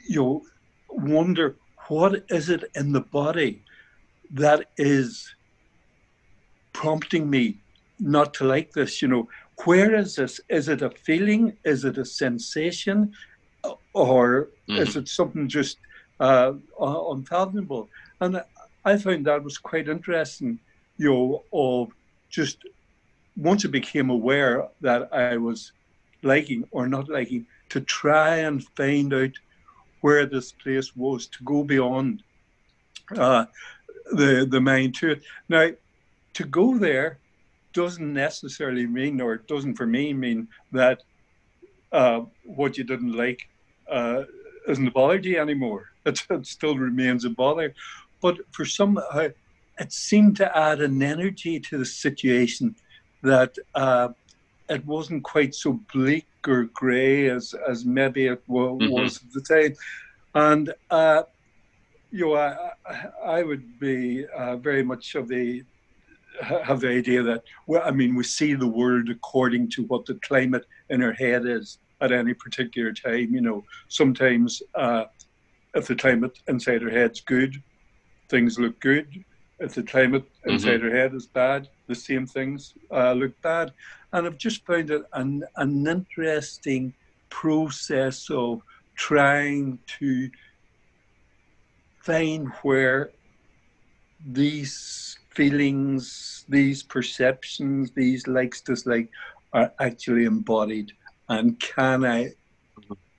[0.08, 0.42] you know
[0.88, 1.56] wonder
[1.88, 3.64] what is it in the body
[4.32, 5.34] that is
[6.72, 7.60] prompting me
[7.98, 9.28] not to like this you know?
[9.64, 10.38] Where is this?
[10.50, 11.56] Is it a feeling?
[11.64, 13.12] Is it a sensation?
[13.94, 14.78] Or Mhm.
[14.82, 15.78] is it something just
[16.20, 17.88] uh, unfathomable?
[18.20, 18.42] And
[18.86, 20.58] i found that was quite interesting
[20.96, 21.92] you know of
[22.30, 22.58] just
[23.36, 25.72] once I became aware that I was
[26.22, 29.32] liking or not liking, to try and find out
[30.00, 32.22] where this place was, to go beyond
[33.16, 33.44] uh,
[34.12, 35.22] the the mind to it.
[35.48, 35.70] Now,
[36.34, 37.18] to go there
[37.72, 41.02] doesn't necessarily mean, or it doesn't for me mean that
[41.92, 43.48] uh, what you didn't like
[43.90, 44.22] uh,
[44.68, 45.90] isn't bothered you anymore.
[46.04, 47.74] It, it still remains a bother.
[48.22, 49.28] But for some, uh,
[49.78, 52.76] it seemed to add an energy to the situation
[53.22, 54.08] that uh,
[54.68, 58.90] it wasn't quite so bleak or grey as as maybe it wa- Mhm.
[58.90, 59.74] was at the time,
[60.34, 61.22] and uh,
[62.10, 63.08] you know I, I-
[63.38, 65.62] I would be uh, very much of the
[66.42, 70.18] have the idea that well I mean we see the world according to what the
[70.28, 73.34] climate in our head is at any particular time.
[73.34, 75.04] You know sometimes uh,
[75.74, 77.56] if the climate inside our head's good,
[78.28, 79.24] things look good.
[79.58, 83.72] If the climate inside our head is bad, the same things uh, look bad.
[84.12, 86.92] And I've just found it an, an interesting
[87.30, 88.60] process of
[88.94, 90.30] trying to
[92.00, 93.10] find where
[94.26, 99.10] these feelings, these perceptions, these likes, dislikes
[99.52, 100.92] are actually embodied.
[101.28, 102.30] And can I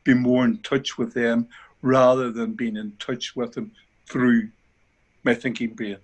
[0.04, 1.48] be more in touch with them
[1.82, 3.72] rather than being in touch with them
[4.08, 4.50] through
[5.28, 5.98] my thinking brain.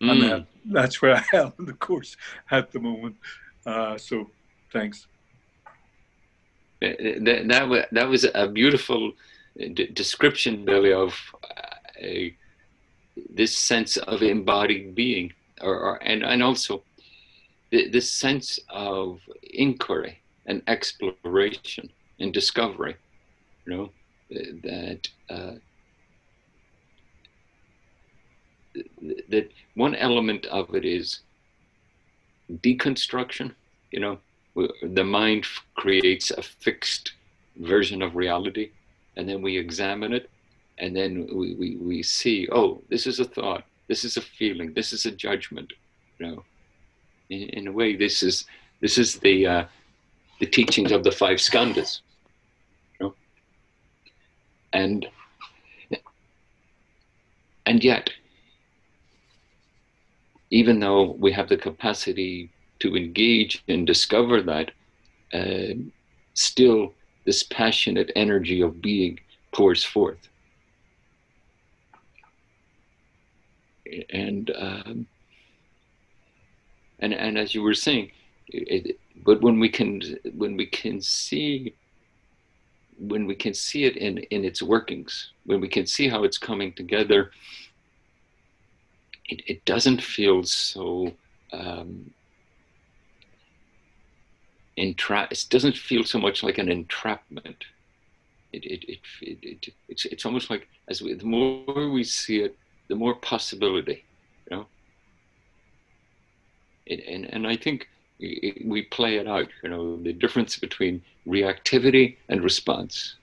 [0.00, 0.10] Mm.
[0.10, 2.16] And that, that's where I am in the course
[2.50, 3.16] at the moment.
[3.66, 4.30] Uh, so
[4.72, 5.06] thanks.
[6.80, 9.12] That, that, that was a beautiful
[9.92, 12.28] description, really, of uh,
[13.30, 16.82] this sense of embodied being, or, or and and also
[17.70, 21.88] this sense of inquiry and exploration
[22.20, 22.96] and discovery.
[23.64, 23.90] You know
[24.30, 25.54] that uh,
[29.28, 31.20] that one element of it is
[32.50, 33.54] deconstruction.
[33.90, 34.18] You know,
[34.82, 37.12] the mind creates a fixed
[37.56, 38.70] version of reality,
[39.16, 40.30] and then we examine it,
[40.78, 44.72] and then we, we, we see, oh, this is a thought, this is a feeling,
[44.72, 45.72] this is a judgment.
[46.18, 46.44] You know,
[47.30, 48.46] in, in a way, this is
[48.80, 49.64] this is the uh,
[50.40, 52.00] the teachings of the five skandhas.
[52.98, 53.14] You know?
[54.72, 55.06] And
[57.66, 58.10] and yet,
[60.54, 62.48] even though we have the capacity
[62.78, 64.70] to engage and discover that,
[65.32, 65.74] uh,
[66.34, 66.94] still
[67.24, 69.18] this passionate energy of being
[69.52, 70.28] pours forth.
[74.10, 75.06] And um,
[77.00, 78.12] and and as you were saying,
[78.46, 80.00] it, but when we can
[80.36, 81.74] when we can see
[82.96, 86.38] when we can see it in in its workings, when we can see how it's
[86.38, 87.32] coming together
[89.26, 91.12] it, it doesn't feel so
[91.52, 92.10] um,
[94.78, 97.64] entra- it doesn't feel so much like an entrapment.
[98.52, 102.40] It, it, it, it, it it's, it's almost like as we, the more we see
[102.40, 102.56] it
[102.88, 104.04] the more possibility
[104.48, 104.66] you know?
[106.86, 107.88] It, and, and i think
[108.20, 113.16] it, we play it out you know the difference between reactivity and response.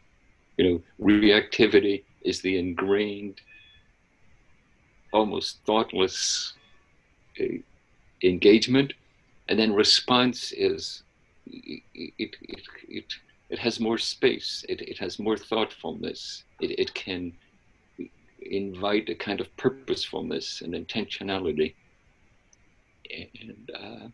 [0.57, 3.39] You know reactivity is the ingrained
[5.11, 6.53] almost thoughtless
[7.39, 7.45] uh,
[8.23, 8.93] engagement,
[9.49, 11.03] and then response is
[11.47, 12.35] it, it,
[12.87, 13.13] it,
[13.49, 17.33] it, has more space, it, it has more thoughtfulness, it, it can
[18.41, 21.73] invite a kind of purposefulness and intentionality.
[23.13, 24.07] And, uh,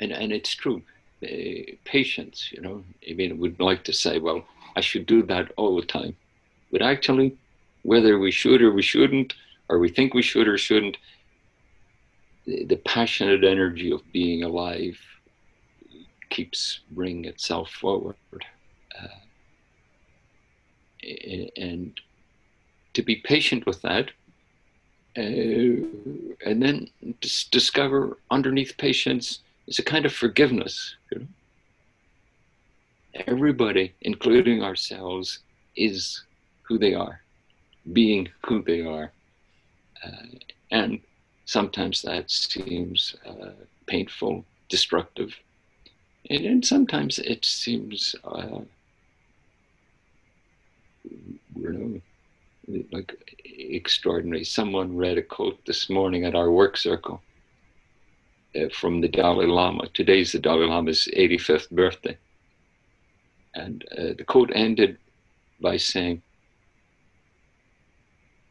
[0.00, 0.82] and, and it's true.
[1.22, 4.44] Uh, patience, you know, I mean, would like to say, well,
[4.76, 6.16] I should do that all the time.
[6.72, 7.36] But actually,
[7.82, 9.34] whether we should or we shouldn't,
[9.68, 10.96] or we think we should or shouldn't,
[12.46, 14.98] the, the passionate energy of being alive
[16.28, 18.16] keeps bringing itself forward.
[19.00, 19.08] Uh,
[21.56, 21.98] and
[22.92, 24.10] to be patient with that,
[25.16, 25.22] uh,
[26.46, 26.88] and then
[27.20, 30.94] just discover underneath patience is a kind of forgiveness.
[31.10, 31.26] You know?
[33.26, 35.40] Everybody, including ourselves,
[35.76, 36.22] is
[36.62, 37.20] who they are
[37.92, 39.12] being who they are.
[40.04, 40.26] Uh,
[40.70, 41.00] and
[41.44, 43.50] sometimes that seems uh,
[43.86, 45.34] painful, destructive.
[46.28, 48.60] And, sometimes it seems, uh,
[51.04, 52.00] you know,
[52.92, 54.44] like extraordinary.
[54.44, 57.20] Someone read a quote this morning at our work circle
[58.54, 59.88] uh, from the Dalai Lama.
[59.94, 62.16] Today's the Dalai Lama's 85th birthday.
[63.54, 64.98] And uh, the quote ended
[65.60, 66.22] by saying,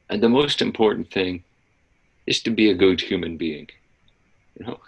[0.09, 1.43] and the most important thing
[2.25, 3.67] is to be a good human being.
[4.59, 4.79] You know,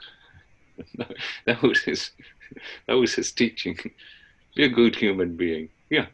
[1.45, 2.11] that was his
[2.87, 3.77] that was his teaching.
[4.55, 5.69] Be a good human being.
[5.89, 6.07] Yeah.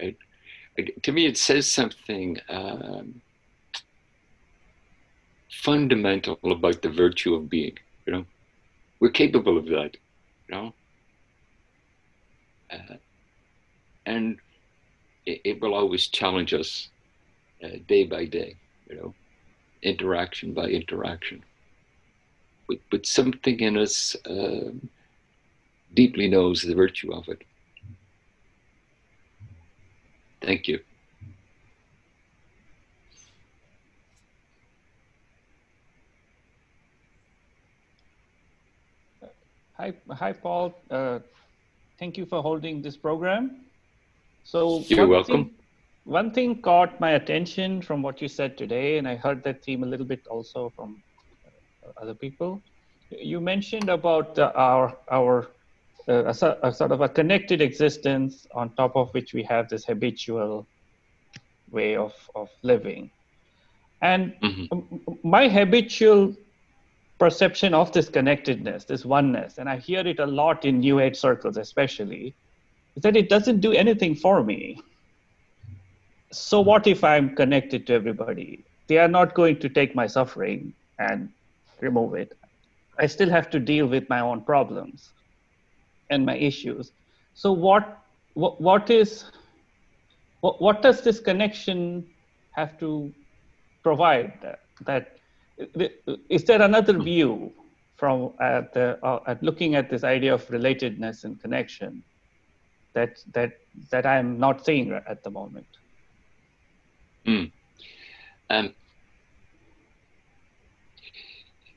[0.00, 3.22] To me, it says something um,
[5.50, 7.78] fundamental about the virtue of being.
[8.06, 8.26] You know,
[8.98, 9.96] we're capable of that.
[10.48, 10.74] You know,
[12.70, 12.96] uh,
[14.04, 14.38] and
[15.26, 16.88] it, it will always challenge us
[17.62, 18.56] uh, day by day,
[18.88, 19.14] you know,
[19.82, 21.44] interaction by interaction.
[22.68, 24.70] But, but something in us uh,
[25.94, 27.42] deeply knows the virtue of it.
[30.42, 30.80] Thank you.
[39.76, 40.74] Hi, hi, Paul.
[40.90, 41.18] Uh,
[41.98, 43.65] thank you for holding this program.
[44.46, 45.46] So you're welcome.
[45.46, 45.54] Thing,
[46.04, 49.82] one thing caught my attention from what you said today, and I heard that theme
[49.82, 51.02] a little bit also from
[51.44, 52.62] uh, other people.
[53.10, 55.48] You mentioned about uh, our our
[56.06, 59.84] uh, a, a, sort of a connected existence on top of which we have this
[59.84, 60.64] habitual
[61.72, 63.10] way of of living,
[64.00, 65.28] and mm-hmm.
[65.28, 66.32] my habitual
[67.18, 71.16] perception of this connectedness, this oneness, and I hear it a lot in New Age
[71.16, 72.36] circles, especially,
[72.96, 74.80] is that it doesn't do anything for me.
[76.32, 78.64] So, what if I'm connected to everybody?
[78.88, 81.30] They are not going to take my suffering and
[81.80, 82.36] remove it.
[82.98, 85.10] I still have to deal with my own problems
[86.10, 86.92] and my issues.
[87.34, 87.98] So, what
[88.34, 89.24] what, what is
[90.40, 92.06] what, what does this connection
[92.52, 93.12] have to
[93.82, 94.32] provide?
[94.42, 95.18] That, that
[96.28, 97.52] is there another view
[97.96, 102.02] from at, the, uh, at looking at this idea of relatedness and connection
[102.96, 103.52] that that
[103.90, 105.66] that I'm not seeing at the moment?
[107.26, 107.52] Mm.
[108.48, 108.74] Um,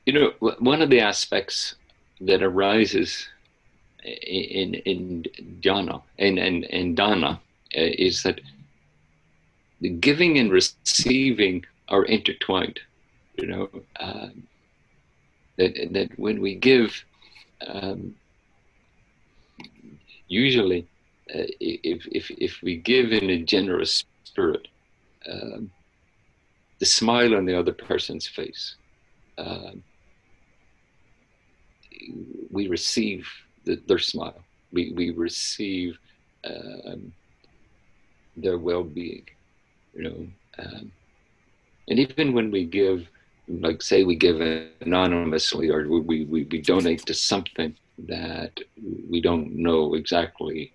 [0.06, 1.74] you know, one of the aspects
[2.22, 3.28] that arises
[4.04, 5.24] in in
[5.60, 7.32] jhana in in, in dana
[7.76, 8.40] uh, is that
[9.80, 12.80] the giving and receiving are intertwined.
[13.36, 13.68] You know
[13.98, 14.30] uh,
[15.58, 17.04] that that when we give,
[17.66, 18.14] um,
[20.28, 20.86] usually,
[21.34, 24.68] uh, if if if we give in a generous spirit,
[25.30, 25.70] um,
[26.78, 28.76] the smile on the other person's face.
[29.38, 29.82] Um,
[32.50, 33.28] we receive
[33.64, 34.42] the, their smile.
[34.72, 35.98] We, we receive
[36.44, 37.12] um,
[38.36, 39.26] their well-being,
[39.94, 40.26] you know.
[40.58, 40.92] Um,
[41.88, 43.06] and even when we give,
[43.48, 44.40] like say we give
[44.80, 47.76] anonymously or we, we, we donate to something
[48.06, 48.58] that
[49.10, 50.72] we don't know exactly,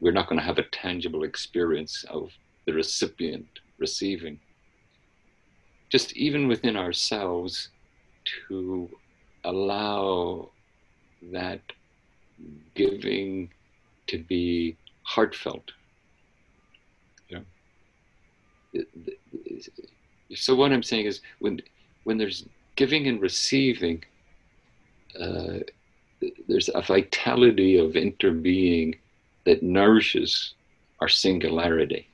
[0.00, 2.30] we're not going to have a tangible experience of
[2.66, 3.46] the recipient
[3.78, 4.38] receiving.
[5.90, 7.70] Just even within ourselves
[8.48, 8.88] to
[9.44, 10.50] allow
[11.32, 11.60] that
[12.74, 13.50] giving
[14.06, 15.72] to be heartfelt.
[17.30, 17.42] Know?
[20.34, 21.60] So what I'm saying is when
[22.04, 22.44] when there's
[22.76, 24.04] giving and receiving,
[25.18, 25.58] uh,
[26.46, 28.98] there's a vitality of interbeing
[29.48, 30.52] that nourishes
[31.00, 32.06] our singularity.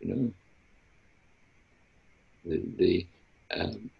[0.00, 0.32] You know,
[2.44, 3.06] the, the
[3.56, 3.90] um,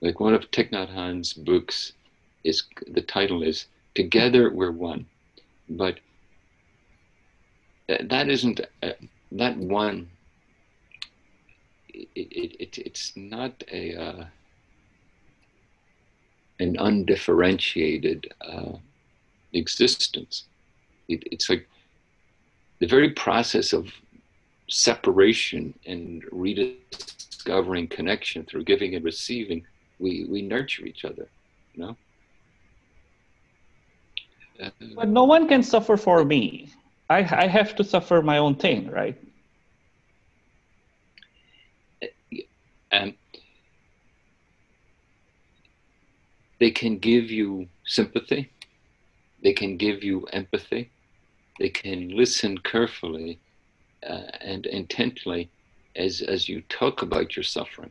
[0.00, 1.92] like one of Thich Nhat Hanh's books
[2.42, 5.04] is the title is Together We're One.
[5.68, 6.00] But
[7.86, 8.92] that isn't, uh,
[9.32, 10.08] that one,
[11.92, 14.24] it, it, it, it's not a, uh,
[16.60, 18.72] an undifferentiated uh,
[19.54, 20.44] existence.
[21.08, 21.68] It, it's like
[22.80, 23.92] the very process of
[24.68, 29.64] separation and rediscovering connection through giving and receiving.
[29.98, 31.28] We, we nurture each other,
[31.74, 31.96] you know?
[34.94, 36.72] But no one can suffer for me.
[37.10, 39.16] I, I have to suffer my own thing, right?
[42.92, 43.14] Um,
[46.60, 48.50] they can give you sympathy,
[49.44, 50.90] they can give you empathy,
[51.60, 53.38] they can listen carefully
[54.04, 55.50] uh, and intently
[55.94, 57.90] as, as you talk about your suffering.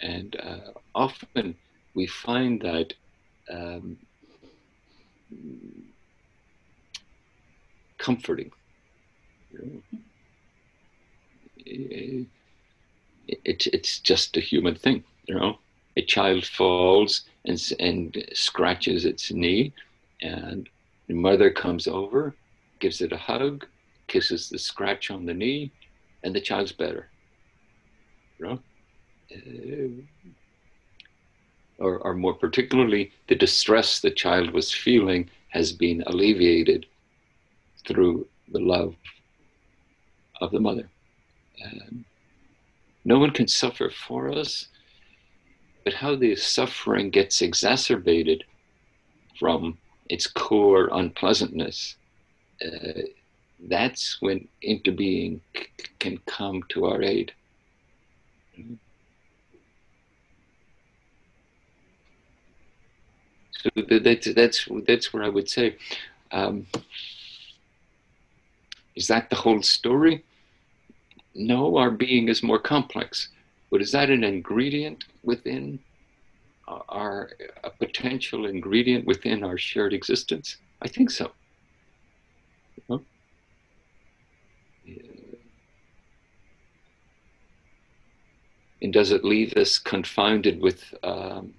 [0.00, 1.54] And uh, often
[1.94, 2.94] we find that
[3.50, 3.98] um,
[7.98, 8.50] comforting.
[11.58, 12.26] It,
[13.26, 15.58] it, it's just a human thing, you know.
[15.96, 19.72] A child falls and, and scratches its knee,
[20.24, 20.68] and
[21.06, 22.34] the mother comes over,
[22.80, 23.66] gives it a hug,
[24.08, 25.70] kisses the scratch on the knee,
[26.22, 27.08] and the child's better.
[28.38, 28.58] You know?
[29.34, 30.02] Uh,
[31.78, 36.86] or, or more particularly, the distress the child was feeling has been alleviated
[37.86, 38.94] through the love
[40.40, 40.88] of the mother.
[41.64, 42.04] Um,
[43.04, 44.68] no one can suffer for us,
[45.84, 48.44] but how the suffering gets exacerbated
[49.38, 49.76] from
[50.08, 51.96] its core unpleasantness,
[52.64, 53.02] uh,
[53.68, 55.66] that's when interbeing c-
[55.98, 57.32] can come to our aid.
[63.52, 65.76] So that's that's that's where I would say,
[66.32, 66.66] um,
[68.94, 70.24] is that the whole story?
[71.34, 73.28] No, our being is more complex.
[73.70, 75.80] But is that an ingredient within
[76.66, 77.30] our
[77.62, 80.58] a potential ingredient within our shared existence?
[80.82, 81.30] I think so.
[82.88, 82.98] Huh?
[88.82, 91.54] And does it leave us confounded with um,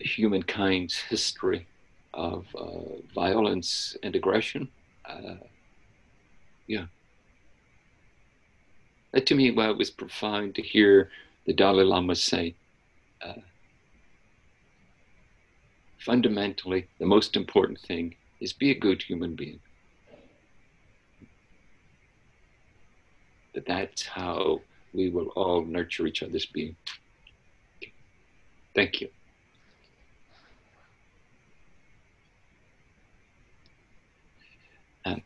[0.00, 1.66] humankind's history
[2.14, 4.68] of uh, violence and aggression.
[5.08, 5.36] Uh,
[6.66, 6.86] yeah.
[9.12, 11.10] That to me, well, it was profound to hear
[11.46, 12.54] the Dalai Lama say,
[13.22, 13.32] uh,
[15.98, 19.60] fundamentally, the most important thing is be a good human being.
[23.54, 24.60] That that's how
[24.92, 26.76] we will all nurture each other's being.
[28.74, 29.08] Thank you.
[35.06, 35.22] Um,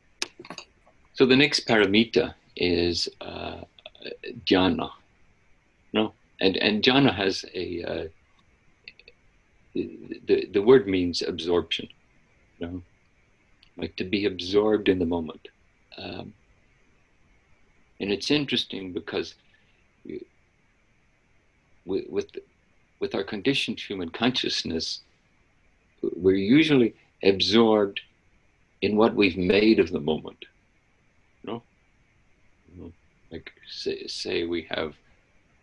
[1.14, 3.62] so the next paramita is uh,
[4.46, 4.90] jhana.
[6.40, 8.04] And and jhana has a uh,
[9.74, 11.88] the the word means absorption.
[12.58, 12.82] You know,
[13.76, 15.48] like to be absorbed in the moment.
[15.96, 16.34] Um,
[18.00, 19.34] and it's interesting because
[20.04, 20.24] we,
[22.08, 22.30] with
[23.00, 25.00] with our conditioned human consciousness,
[26.02, 28.00] we're usually absorbed
[28.82, 30.44] in what we've made of the moment.
[31.42, 31.62] You know?
[33.30, 34.94] Like say, say we have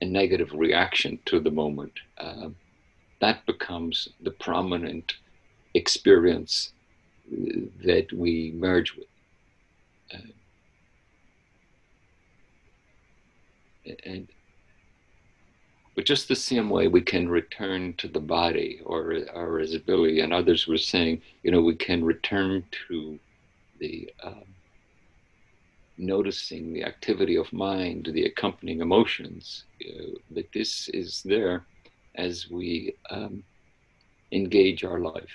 [0.02, 2.50] a negative reaction to the moment, uh,
[3.20, 5.16] that becomes the prominent
[5.74, 6.72] experience
[7.84, 9.08] that we merge with.
[10.14, 10.18] Uh,
[14.06, 14.28] and
[15.98, 20.20] but just the same way we can return to the body, or, or as Billy
[20.20, 23.18] and others were saying, you know, we can return to
[23.80, 24.44] the um,
[25.98, 31.66] noticing the activity of mind, the accompanying emotions, uh, that this is there
[32.16, 33.44] as we um,
[34.32, 35.32] engage our life.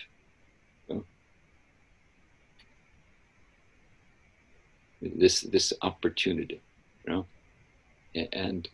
[5.00, 6.62] This this opportunity,
[7.04, 7.26] you know,
[8.14, 8.68] and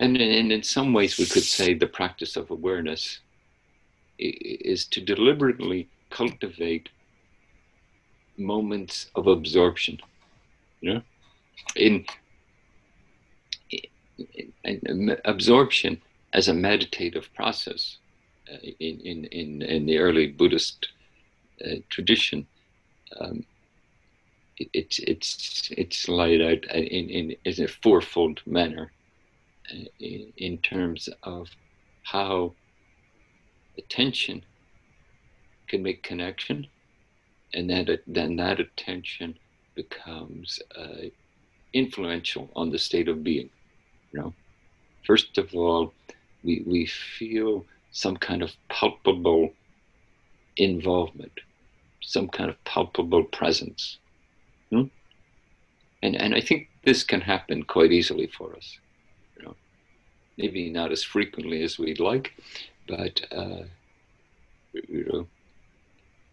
[0.00, 3.20] and in, in some ways we could say the practice of awareness
[4.18, 6.88] is to deliberately cultivate
[8.38, 9.98] moments of absorption.
[10.80, 11.02] You know,
[11.74, 12.04] in,
[13.72, 16.00] in, in absorption
[16.32, 17.98] as a meditative process
[18.52, 20.88] uh, in, in, in, in the early Buddhist
[21.64, 22.46] uh, tradition.
[23.20, 23.44] Um,
[24.56, 28.92] it, it's it's it's laid out in, in, in a fourfold manner
[29.72, 31.48] uh, in, in terms of
[32.02, 32.54] how
[33.76, 34.44] attention
[35.68, 36.66] can make connection
[37.54, 39.38] and then then that attention
[39.74, 41.08] becomes uh,
[41.72, 43.50] influential on the state of being.
[44.12, 44.34] You know,
[45.06, 45.92] first of all,
[46.42, 49.52] we we feel some kind of palpable
[50.56, 51.32] involvement,
[52.02, 53.98] some kind of palpable presence.
[54.70, 54.84] Hmm?
[56.02, 58.78] And and I think this can happen quite easily for us.
[59.36, 59.56] You know,
[60.36, 62.32] maybe not as frequently as we'd like,
[62.86, 63.62] but uh,
[64.72, 65.26] you know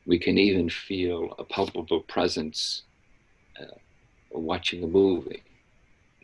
[0.06, 2.84] we can even feel a palpable presence
[3.60, 3.78] uh,
[4.32, 5.44] watching a movie,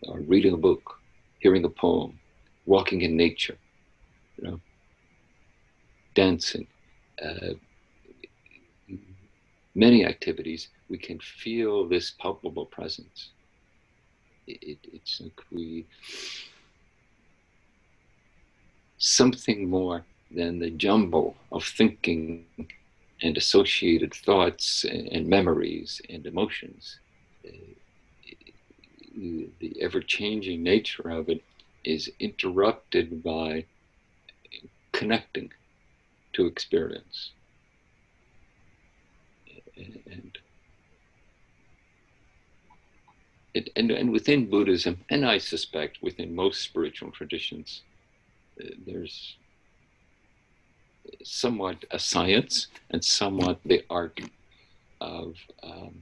[0.03, 0.99] or reading a book,
[1.39, 2.19] hearing a poem,
[2.65, 3.57] walking in nature,
[4.37, 4.59] you know,
[6.13, 6.67] dancing.
[7.23, 7.53] Uh,
[9.75, 13.29] many activities, we can feel this palpable presence.
[14.47, 15.85] It, it, it's like we,
[18.97, 22.45] something more than the jumble of thinking
[23.21, 26.99] and associated thoughts and, memories and emotions.
[29.13, 31.43] The ever changing nature of it
[31.83, 33.65] is interrupted by
[34.91, 35.51] connecting
[36.33, 37.31] to experience.
[39.75, 40.37] And,
[43.53, 47.81] it, and, and within Buddhism, and I suspect within most spiritual traditions,
[48.61, 49.35] uh, there's
[51.23, 54.19] somewhat a science and somewhat the art
[54.99, 55.95] of um,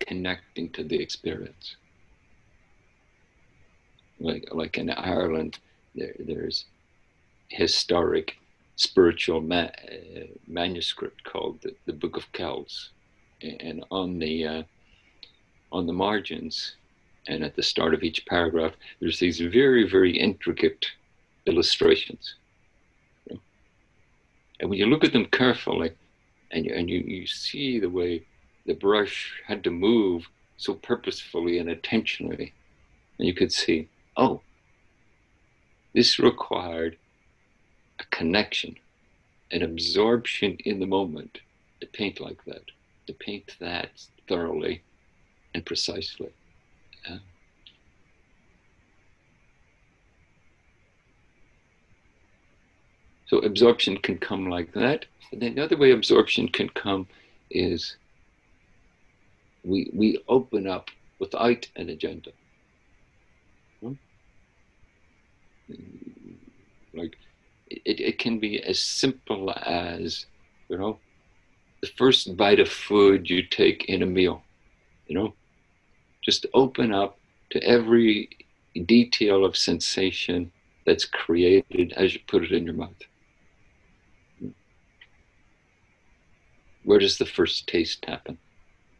[0.00, 1.76] connecting to the experience.
[4.20, 5.58] Like, like in Ireland,
[5.94, 6.64] there, there's
[7.48, 8.36] historic
[8.76, 12.90] spiritual ma- uh, manuscript called the, the, Book of Kells,
[13.42, 14.62] and on the uh,
[15.70, 16.76] on the margins
[17.28, 20.86] and at the start of each paragraph, there's these very very intricate
[21.46, 22.34] illustrations
[24.60, 25.92] and when you look at them carefully
[26.50, 28.24] and you, and you, you see the way
[28.66, 32.52] the brush had to move so purposefully and intentionally,
[33.18, 34.40] and you could see, oh,
[35.94, 36.96] this required
[38.00, 38.76] a connection,
[39.50, 41.38] an absorption in the moment
[41.80, 42.62] to paint like that,
[43.06, 43.90] to paint that
[44.28, 44.82] thoroughly
[45.54, 46.30] and precisely.
[47.08, 47.18] Uh,
[53.28, 55.04] So absorption can come like that.
[55.32, 57.06] And another way absorption can come
[57.50, 57.96] is
[59.64, 62.30] we, we open up without an agenda.
[63.80, 63.92] Hmm?
[66.94, 67.18] Like
[67.68, 70.24] it, it can be as simple as,
[70.70, 70.98] you know,
[71.82, 74.42] the first bite of food you take in a meal,
[75.06, 75.34] you know,
[76.22, 77.18] just open up
[77.50, 78.30] to every
[78.86, 80.50] detail of sensation
[80.86, 82.94] that's created as you put it in your mouth.
[86.88, 88.38] Where does the first taste happen?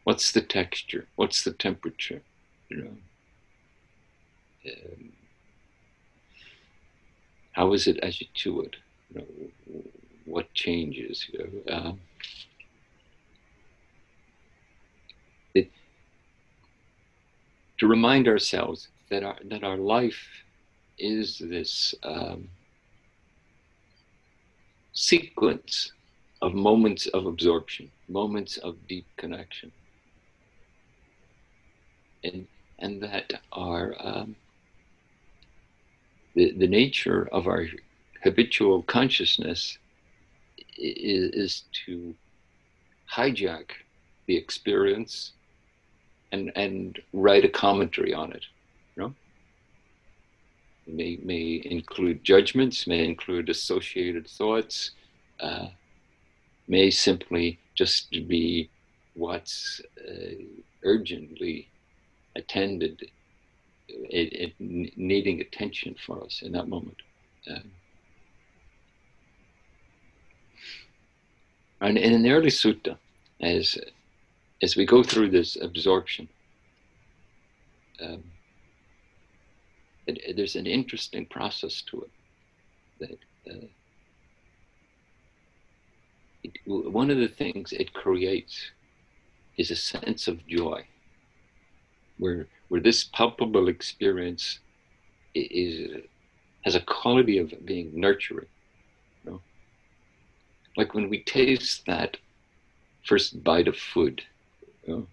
[0.03, 1.07] What's the texture?
[1.15, 2.21] What's the temperature?
[2.69, 2.97] You know,
[4.71, 5.11] um,
[7.53, 8.75] how is it as you chew it?
[9.09, 9.81] You know,
[10.25, 11.25] what changes?
[11.33, 11.97] You know,
[15.55, 15.71] it,
[17.79, 20.27] to remind ourselves that our that our life
[20.99, 22.49] is this um,
[24.93, 25.91] sequence
[26.41, 29.71] of moments of absorption, moments of deep connection,
[32.23, 32.47] and
[32.79, 34.35] and that are um,
[36.35, 37.65] the, the nature of our
[38.23, 39.77] habitual consciousness
[40.77, 42.15] is, is to
[43.11, 43.71] hijack
[44.27, 45.33] the experience
[46.31, 48.43] and and write a commentary on it
[50.93, 54.91] may may include judgments may include associated thoughts
[55.39, 55.67] uh,
[56.69, 58.69] may simply just be
[59.15, 60.35] what's uh,
[60.83, 61.67] urgently
[62.35, 63.09] attended
[63.87, 66.97] it, it, needing attention for us in that moment.
[67.49, 67.71] Um,
[71.81, 72.97] and in the early sutta,
[73.41, 73.77] as
[74.61, 76.27] as we go through this absorption,
[78.01, 78.23] um,
[80.05, 82.11] it, there's an interesting process to it.
[82.99, 83.71] That uh, it,
[86.65, 88.71] one of the things it creates
[89.57, 90.85] is a sense of joy,
[92.17, 94.59] where where this palpable experience
[95.35, 96.01] is
[96.63, 98.47] has a quality of being nurturing.
[99.23, 99.41] You know?
[100.77, 102.17] Like when we taste that
[103.05, 104.21] first bite of food,
[104.85, 105.07] you know?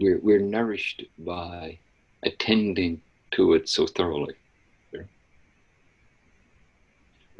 [0.00, 1.78] we're, we're nourished by
[2.22, 3.00] attending
[3.32, 4.34] to it so thoroughly.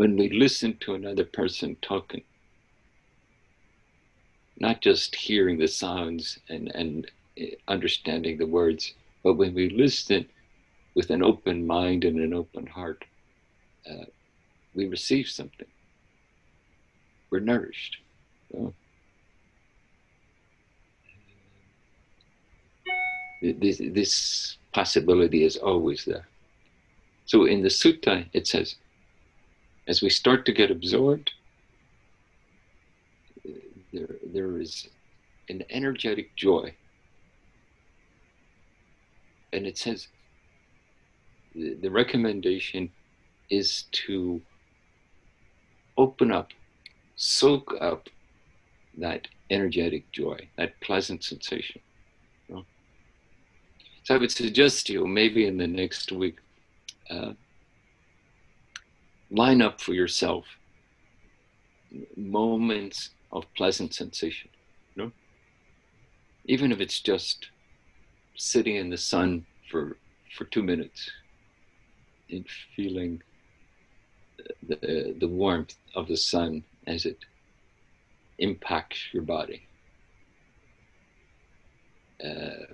[0.00, 2.22] When we listen to another person talking,
[4.58, 10.24] not just hearing the sounds and, and eh, understanding the words, but when we listen
[10.94, 13.04] with an open mind and an open heart,
[13.90, 14.06] uh,
[14.74, 15.68] we receive something.
[17.28, 17.98] We're nourished.
[18.54, 18.72] Know?
[23.42, 26.26] this, this possibility is always there.
[27.26, 28.76] So in the sutta, it says,
[29.90, 31.32] as we start to get absorbed,
[33.92, 34.88] there, there is
[35.48, 36.72] an energetic joy.
[39.52, 40.06] And it says
[41.56, 42.92] the, the recommendation
[43.50, 44.40] is to
[45.98, 46.50] open up,
[47.16, 48.08] soak up
[48.96, 51.80] that energetic joy, that pleasant sensation.
[54.04, 56.38] So I would suggest to you, maybe in the next week,
[57.10, 57.32] uh,
[59.30, 60.44] line up for yourself
[62.16, 64.50] moments of pleasant sensation.
[66.46, 67.48] Even if it's just
[68.36, 69.96] sitting in the sun for
[70.36, 71.10] for two minutes
[72.30, 73.22] and feeling
[74.68, 77.18] the, the warmth of the sun as it
[78.38, 79.66] impacts your body.
[82.24, 82.66] Uh,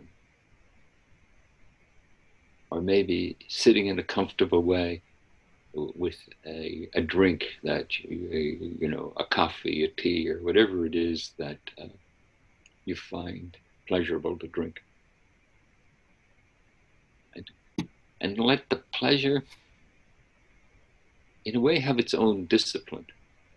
[2.70, 5.02] or maybe sitting in a comfortable way
[5.76, 6.16] with
[6.46, 11.32] a, a drink that you, you know a coffee a tea or whatever it is
[11.38, 11.86] that uh,
[12.84, 14.80] you find pleasurable to drink.
[17.34, 17.50] And,
[18.20, 19.44] and let the pleasure
[21.44, 23.06] in a way have its own discipline.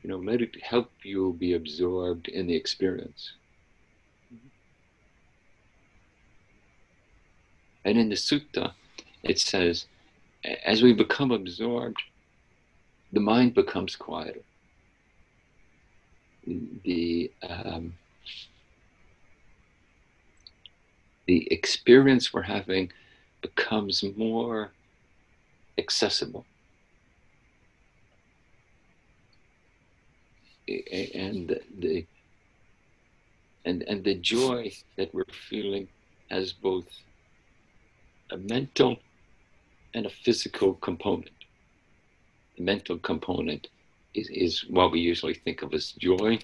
[0.03, 3.33] You know let it help you be absorbed in the experience.
[7.85, 8.73] And in the sutta
[9.23, 9.85] it says
[10.43, 12.01] as we become absorbed,
[13.11, 14.41] the mind becomes quieter.
[16.45, 17.94] The um,
[21.27, 22.91] the experience we're having
[23.41, 24.72] becomes more
[25.77, 26.45] accessible.
[30.68, 32.06] And the
[33.65, 35.88] and and the joy that we're feeling
[36.30, 36.88] has both
[38.31, 38.98] a mental
[39.94, 41.39] and a physical component.
[42.60, 43.69] Mental component
[44.14, 46.38] is, is what we usually think of as joy,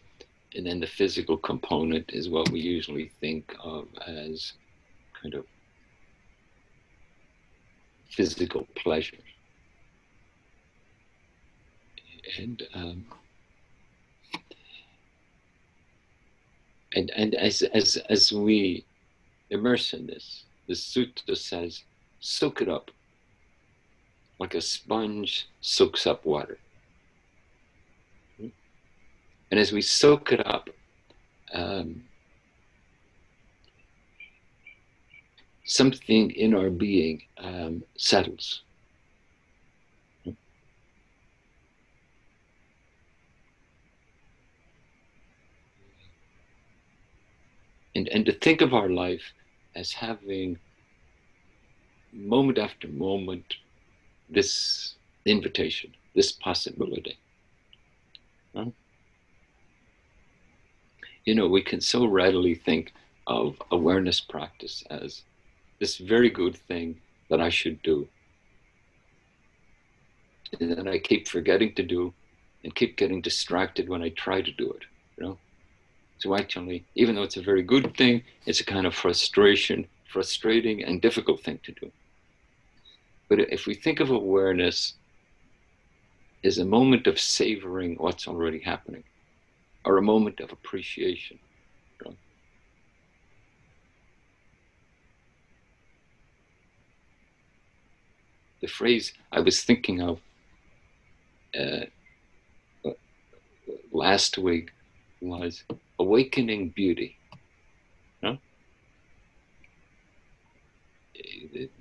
[0.56, 4.54] and then the physical component is what we usually think of as
[5.22, 5.46] kind of
[8.10, 9.18] physical pleasure.
[12.40, 13.06] And um,
[16.96, 18.86] and and as as as we
[19.50, 21.84] immerse in this, the sutta says,
[22.20, 22.90] soak it up
[24.40, 26.58] like a sponge soaks up water.
[29.52, 30.70] And as we soak it up,
[31.54, 32.04] um,
[35.66, 38.62] something in our being um, settles.
[47.96, 49.34] And, and to think of our life
[49.74, 50.58] as having
[52.12, 53.56] moment after moment
[54.30, 54.96] this
[55.26, 57.18] invitation, this possibility.
[58.56, 58.66] Huh?
[61.26, 62.94] You know, we can so readily think
[63.28, 65.24] of awareness practice as
[65.80, 68.08] this very good thing that I should do.
[70.60, 72.14] And then I keep forgetting to do
[72.64, 74.84] and keep getting distracted when I try to do it,
[75.18, 75.38] you know?
[76.20, 80.84] So actually, even though it's a very good thing, it's a kind of frustration, frustrating
[80.84, 81.92] and difficult thing to do.
[83.28, 84.94] But if we think of awareness
[86.44, 89.04] as a moment of savoring what's already happening,
[89.84, 91.40] or a moment of appreciation,
[98.62, 100.20] the phrase I was thinking of
[101.60, 101.86] uh,
[103.92, 104.72] last week
[105.22, 105.64] was
[106.00, 107.18] awakening beauty.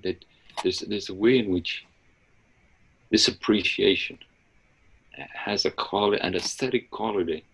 [0.02, 0.24] That
[0.64, 1.86] there's, there's a way in which
[3.10, 4.18] this appreciation
[5.32, 7.44] has a quality, an aesthetic quality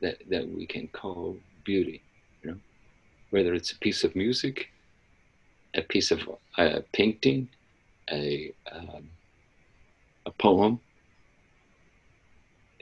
[0.00, 2.02] that, that we can call beauty.
[2.42, 2.56] You know,
[3.30, 4.68] whether it's a piece of music,
[5.74, 6.20] a piece of
[6.58, 7.48] uh, painting,
[8.10, 9.08] a um,
[10.26, 10.80] a poem,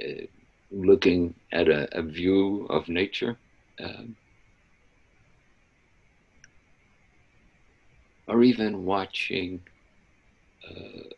[0.02, 0.26] uh,
[0.70, 3.36] looking at a, a, view of nature.
[3.82, 4.16] Um,
[8.28, 9.60] or even watching
[10.68, 11.08] uh,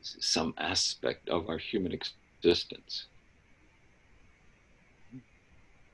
[0.00, 3.06] some aspect of our human existence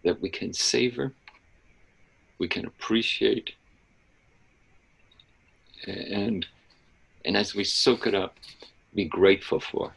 [0.04, 1.12] that we can savor,
[2.38, 3.52] we can appreciate,
[5.86, 6.46] and
[7.24, 8.36] and as we soak it up,
[8.94, 9.92] be grateful for.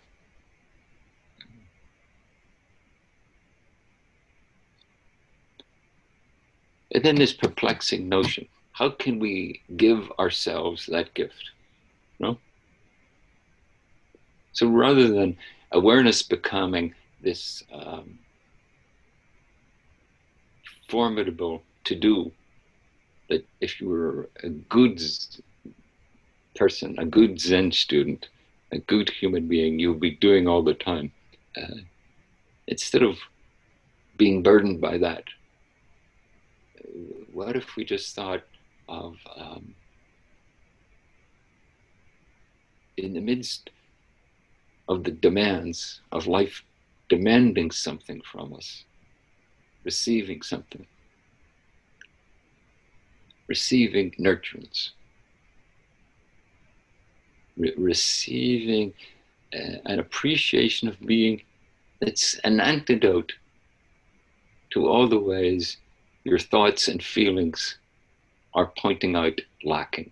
[6.92, 8.48] And then this perplexing notion
[8.78, 11.50] how can we give ourselves that gift?
[12.20, 12.38] No?
[14.54, 15.36] So rather than
[15.72, 16.94] awareness becoming
[17.24, 18.20] this um,
[20.88, 22.32] formidable to do,
[23.30, 25.02] that if you were a good
[26.56, 28.28] person, a good Zen student,
[28.72, 31.12] a good human being, you'll be doing all the time.
[31.60, 31.82] Uh,
[32.68, 33.18] instead of
[34.18, 35.24] being burdened by that,
[37.34, 38.44] what if we just thought,
[38.88, 39.74] of um,
[42.98, 43.70] in the midst
[44.88, 46.64] of the demands of life
[47.10, 48.84] demanding something from us,
[49.84, 50.86] receiving something,
[53.48, 54.92] receiving nurturance,
[57.58, 58.94] re- receiving
[59.54, 61.42] an appreciation of being.
[62.02, 63.34] It's an antidote
[64.72, 65.78] to all the ways
[66.24, 67.78] your thoughts and feelings
[68.54, 70.12] are pointing out lacking.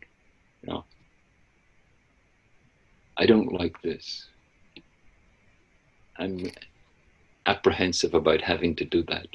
[0.61, 0.85] You know,
[3.17, 4.27] I don't like this.
[6.17, 6.51] I'm
[7.45, 9.27] apprehensive about having to do that.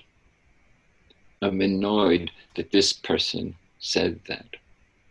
[1.42, 4.46] I'm annoyed that this person said that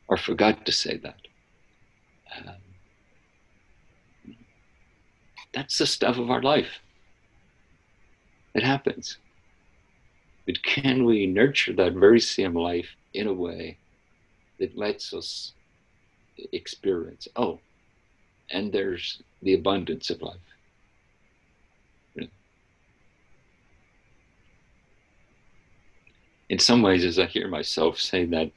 [0.08, 1.20] or forgot to say that.
[2.38, 2.56] Um,
[5.54, 6.80] that's the stuff of our life.
[8.54, 9.18] It happens.
[10.46, 13.78] But can we nurture that very same life in a way
[14.60, 15.54] that lets us
[16.54, 17.60] experience oh
[18.52, 20.38] and there's the abundance of life.
[26.50, 28.52] In some ways as i hear myself say that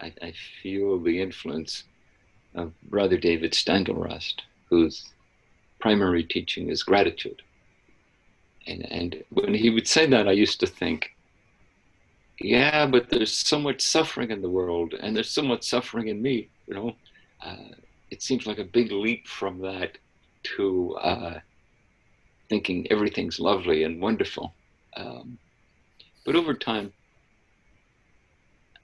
[0.00, 0.32] i, I
[0.62, 1.84] feel the influence
[2.54, 5.04] of brother david steindl-rast whose
[5.78, 7.42] primary teaching is gratitude.
[8.66, 11.10] And, and when he would say that i used to think
[12.40, 16.20] yeah, but there's so much suffering in the world, and there's so much suffering in
[16.20, 16.48] me.
[16.66, 16.96] You know,
[17.44, 17.74] uh,
[18.10, 19.98] it seems like a big leap from that
[20.56, 21.38] to uh,
[22.48, 24.54] thinking everything's lovely and wonderful.
[24.96, 25.38] Um,
[26.24, 26.92] but over time,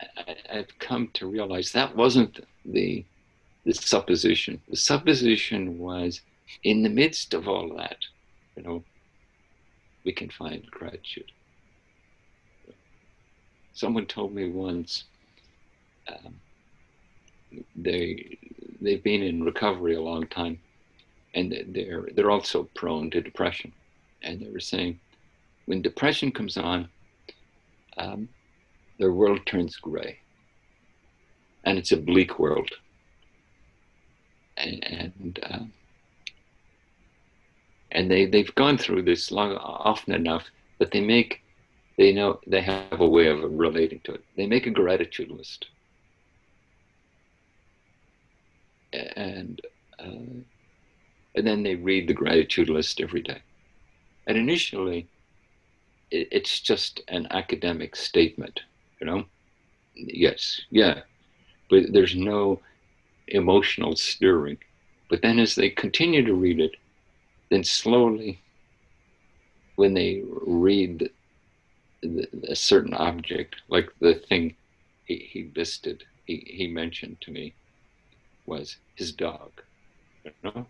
[0.00, 3.04] I, have come to realize that wasn't the
[3.64, 4.60] the supposition.
[4.68, 6.20] The supposition was
[6.64, 7.98] in the midst of all that,
[8.56, 8.82] you know,
[10.04, 11.30] we can find gratitude.
[13.72, 15.04] Someone told me once
[16.08, 16.40] um,
[17.76, 18.38] they
[18.80, 20.58] they've been in recovery a long time,
[21.34, 23.72] and they're they're also prone to depression,
[24.22, 25.00] and they were saying
[25.66, 26.88] when depression comes on,
[27.96, 28.28] um,
[28.98, 30.18] their world turns gray,
[31.64, 32.70] and it's a bleak world,
[34.56, 34.84] and.
[34.84, 35.64] and uh,
[37.92, 40.44] and they they've gone through this long often enough
[40.78, 41.41] that they make
[41.98, 44.24] they know they have a way of relating to it.
[44.36, 45.66] They make a gratitude list.
[49.16, 49.60] And
[49.98, 50.42] uh,
[51.34, 53.40] and then they read the gratitude list every day.
[54.26, 55.08] And initially
[56.10, 58.60] it, it's just an academic statement
[59.00, 59.24] you know?
[59.94, 61.00] Yes yeah.
[61.70, 62.60] But there's no
[63.28, 64.58] emotional stirring.
[65.08, 66.72] But then as they continue to read it
[67.52, 68.40] then slowly,
[69.76, 71.10] when they read
[72.48, 74.56] a certain object, like the thing
[75.04, 77.54] he, he visited, he, he mentioned to me
[78.46, 79.50] was his dog,
[80.24, 80.66] you know?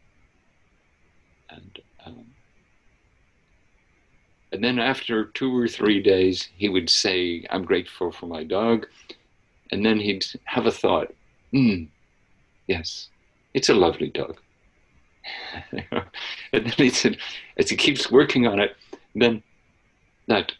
[1.51, 2.27] And, um,
[4.53, 8.87] and then after two or three days, he would say, I'm grateful for my dog.
[9.71, 11.15] And then he'd have a thought,
[11.51, 11.85] hmm,
[12.67, 13.09] yes,
[13.55, 14.39] it's a lovely dog.
[15.73, 17.17] and then he said,
[17.57, 18.77] as he keeps working on it,
[19.15, 19.43] then
[20.27, 20.53] that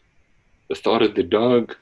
[0.69, 1.75] the thought of the dog,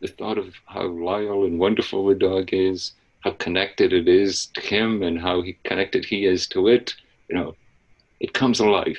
[0.00, 4.60] the thought of how loyal and wonderful the dog is, how connected it is to
[4.60, 6.94] him, and how he connected he is to it,
[7.28, 7.54] you know,
[8.20, 8.96] it comes alive.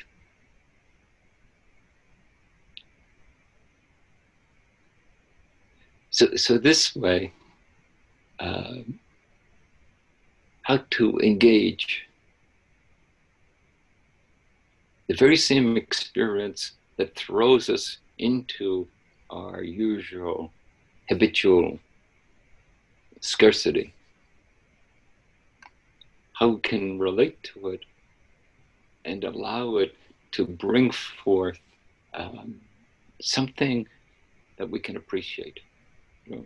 [6.09, 7.31] So, so this way,
[8.39, 8.75] uh,
[10.63, 12.07] how to engage
[15.07, 18.87] the very same experience that throws us into
[19.29, 20.51] our usual
[21.09, 21.79] habitual
[23.21, 23.93] scarcity.
[26.33, 27.81] How we can relate to it
[29.05, 29.95] and allow it
[30.31, 31.59] to bring forth
[32.13, 32.61] um,
[33.21, 33.87] something
[34.57, 35.59] that we can appreciate.
[36.25, 36.45] You know?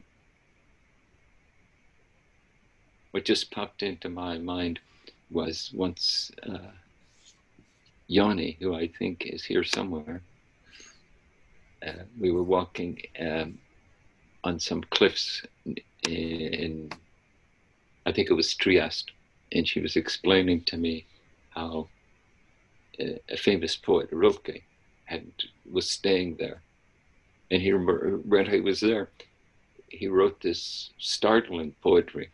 [3.11, 4.79] What just popped into my mind
[5.29, 6.71] was once uh,
[8.07, 10.21] Yanni, who I think is here somewhere.
[11.85, 13.57] Uh, we were walking um,
[14.43, 15.75] on some cliffs in,
[16.07, 16.91] in,
[18.05, 19.11] I think it was Trieste,
[19.51, 21.05] and she was explaining to me
[21.49, 21.87] how
[22.99, 24.61] a, a famous poet, Rilke,
[25.05, 25.25] had
[25.69, 26.61] was staying there,
[27.49, 29.09] and he he was there.
[29.89, 32.29] He wrote this startling poetry,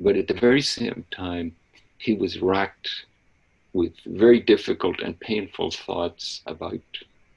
[0.00, 1.54] but at the very same time,
[1.98, 3.06] he was racked
[3.72, 6.80] with very difficult and painful thoughts about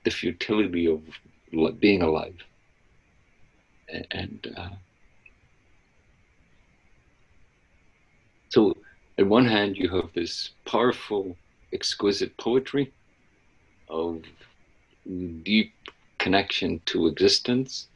[0.04, 1.02] the futility of
[1.80, 2.36] being alive.
[4.12, 4.70] And uh,
[8.50, 8.76] so,
[9.18, 11.36] on one hand, you have this powerful,
[11.74, 12.94] exquisite poetry
[13.90, 14.22] of
[15.44, 15.74] deep
[16.20, 17.88] connection to existence,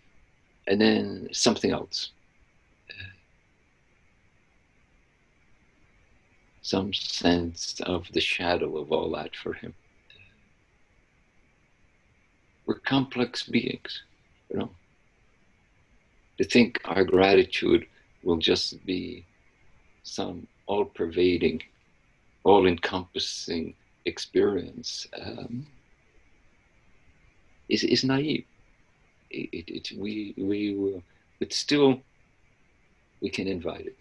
[0.68, 2.12] and then something else
[6.64, 9.74] some sense of the shadow of all that for him.
[12.66, 14.04] We're complex beings,
[14.50, 14.70] you know.
[16.38, 17.86] To think our gratitude
[18.24, 19.26] will just be
[20.04, 21.62] some all pervading,
[22.44, 23.76] all encompassing
[24.06, 25.66] experience um,
[27.70, 28.46] is, is naive.
[29.30, 31.04] It, it, we, we will,
[31.40, 32.02] but still,
[33.22, 33.98] we can invite it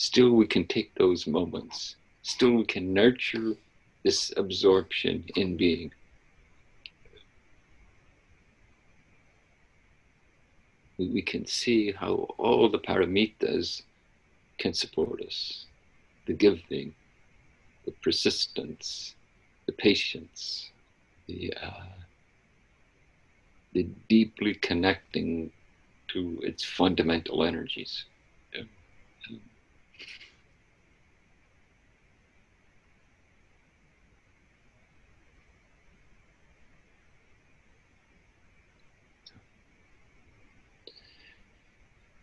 [0.00, 1.96] still we can take those moments.
[2.22, 3.54] Still we can nurture
[4.02, 5.92] this absorption in being.
[11.08, 13.82] We can see how all the paramitas
[14.58, 15.64] can support us
[16.26, 16.94] the giving,
[17.86, 19.14] the persistence,
[19.66, 20.70] the patience,
[21.26, 21.86] the, uh,
[23.72, 25.50] the deeply connecting
[26.08, 28.04] to its fundamental energies.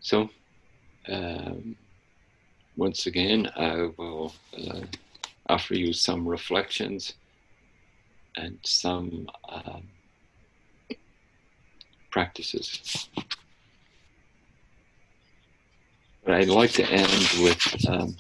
[0.07, 0.29] So,
[1.09, 1.75] um,
[2.77, 4.83] once again, I will uh,
[5.49, 7.15] offer you some reflections
[8.37, 9.83] and some um,
[12.09, 13.09] practices.
[16.23, 18.15] But I'd like to end with, um,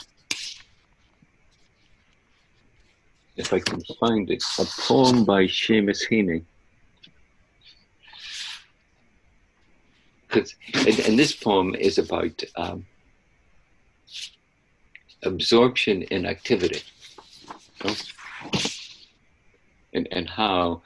[3.37, 6.43] if I can find it, a poem by Seamus Heaney.
[10.27, 12.85] Because, and, and, this poem is about um,
[15.23, 16.81] absorption in activity.
[17.83, 17.95] You know?
[19.93, 20.81] and, and how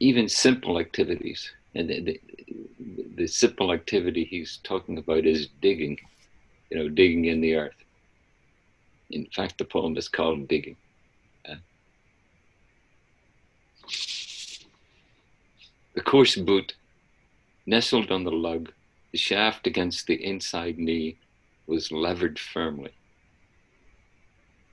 [0.00, 2.20] even simple activities, and the, the,
[3.16, 5.98] the simple activity he's talking about is digging,
[6.70, 7.76] you know, digging in the earth.
[9.10, 10.76] In fact, the poem is called Digging.
[11.48, 11.56] Uh,
[15.94, 16.74] the coarse boot
[17.66, 18.72] nestled on the lug,
[19.12, 21.16] the shaft against the inside knee
[21.66, 22.92] was levered firmly.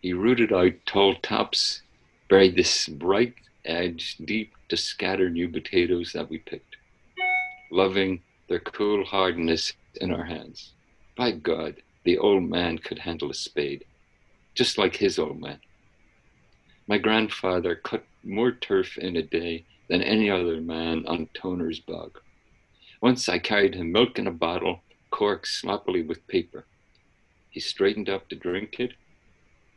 [0.01, 1.81] He rooted out tall tops,
[2.29, 3.35] buried this bright
[3.65, 6.77] edge deep to scatter new potatoes that we picked,
[7.71, 10.73] loving their cool hardness in our hands.
[11.17, 11.75] By God,
[12.05, 13.83] the old man could handle a spade,
[14.55, 15.59] just like his old man.
[16.87, 22.19] My grandfather cut more turf in a day than any other man on Toner's bog.
[23.01, 26.65] Once I carried him milk in a bottle, corked sloppily with paper.
[27.49, 28.93] He straightened up to drink it,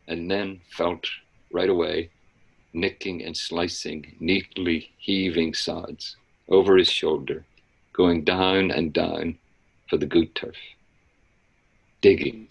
[0.09, 1.07] and then felt
[1.53, 2.11] right away
[2.73, 6.16] nicking and slicing, neatly heaving sods
[6.49, 7.44] over his shoulder,
[7.93, 9.39] going down and down
[9.89, 10.57] for the good turf.
[12.01, 12.49] Digging.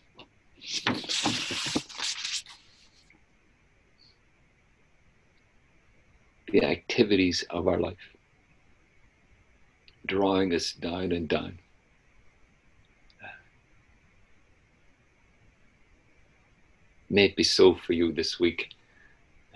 [6.51, 8.10] The activities of our life,
[10.11, 11.57] drawing us down and down.
[17.09, 18.73] May it be so for you this week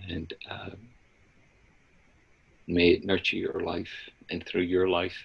[0.07, 0.77] and um,
[2.67, 3.91] may it nurture your life
[4.29, 5.15] and through your life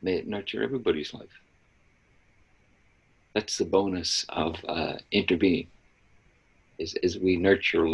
[0.00, 1.42] may it nurture everybody's life
[3.34, 4.94] that's the bonus of uh,
[6.78, 7.88] is as we nurture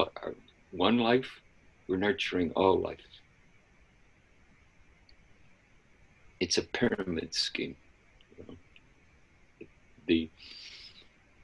[0.71, 1.41] one life
[1.89, 3.14] we're nurturing all life
[6.41, 7.77] it's a pyramid scheme
[8.37, 8.55] you know?
[10.07, 10.29] the,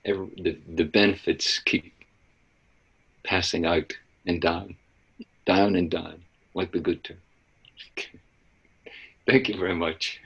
[0.04, 1.92] every, the the benefits keep
[3.24, 3.92] passing out
[4.26, 4.76] and down
[5.50, 6.22] down and down,
[6.54, 7.18] like the good term.
[9.26, 10.20] Thank you very much.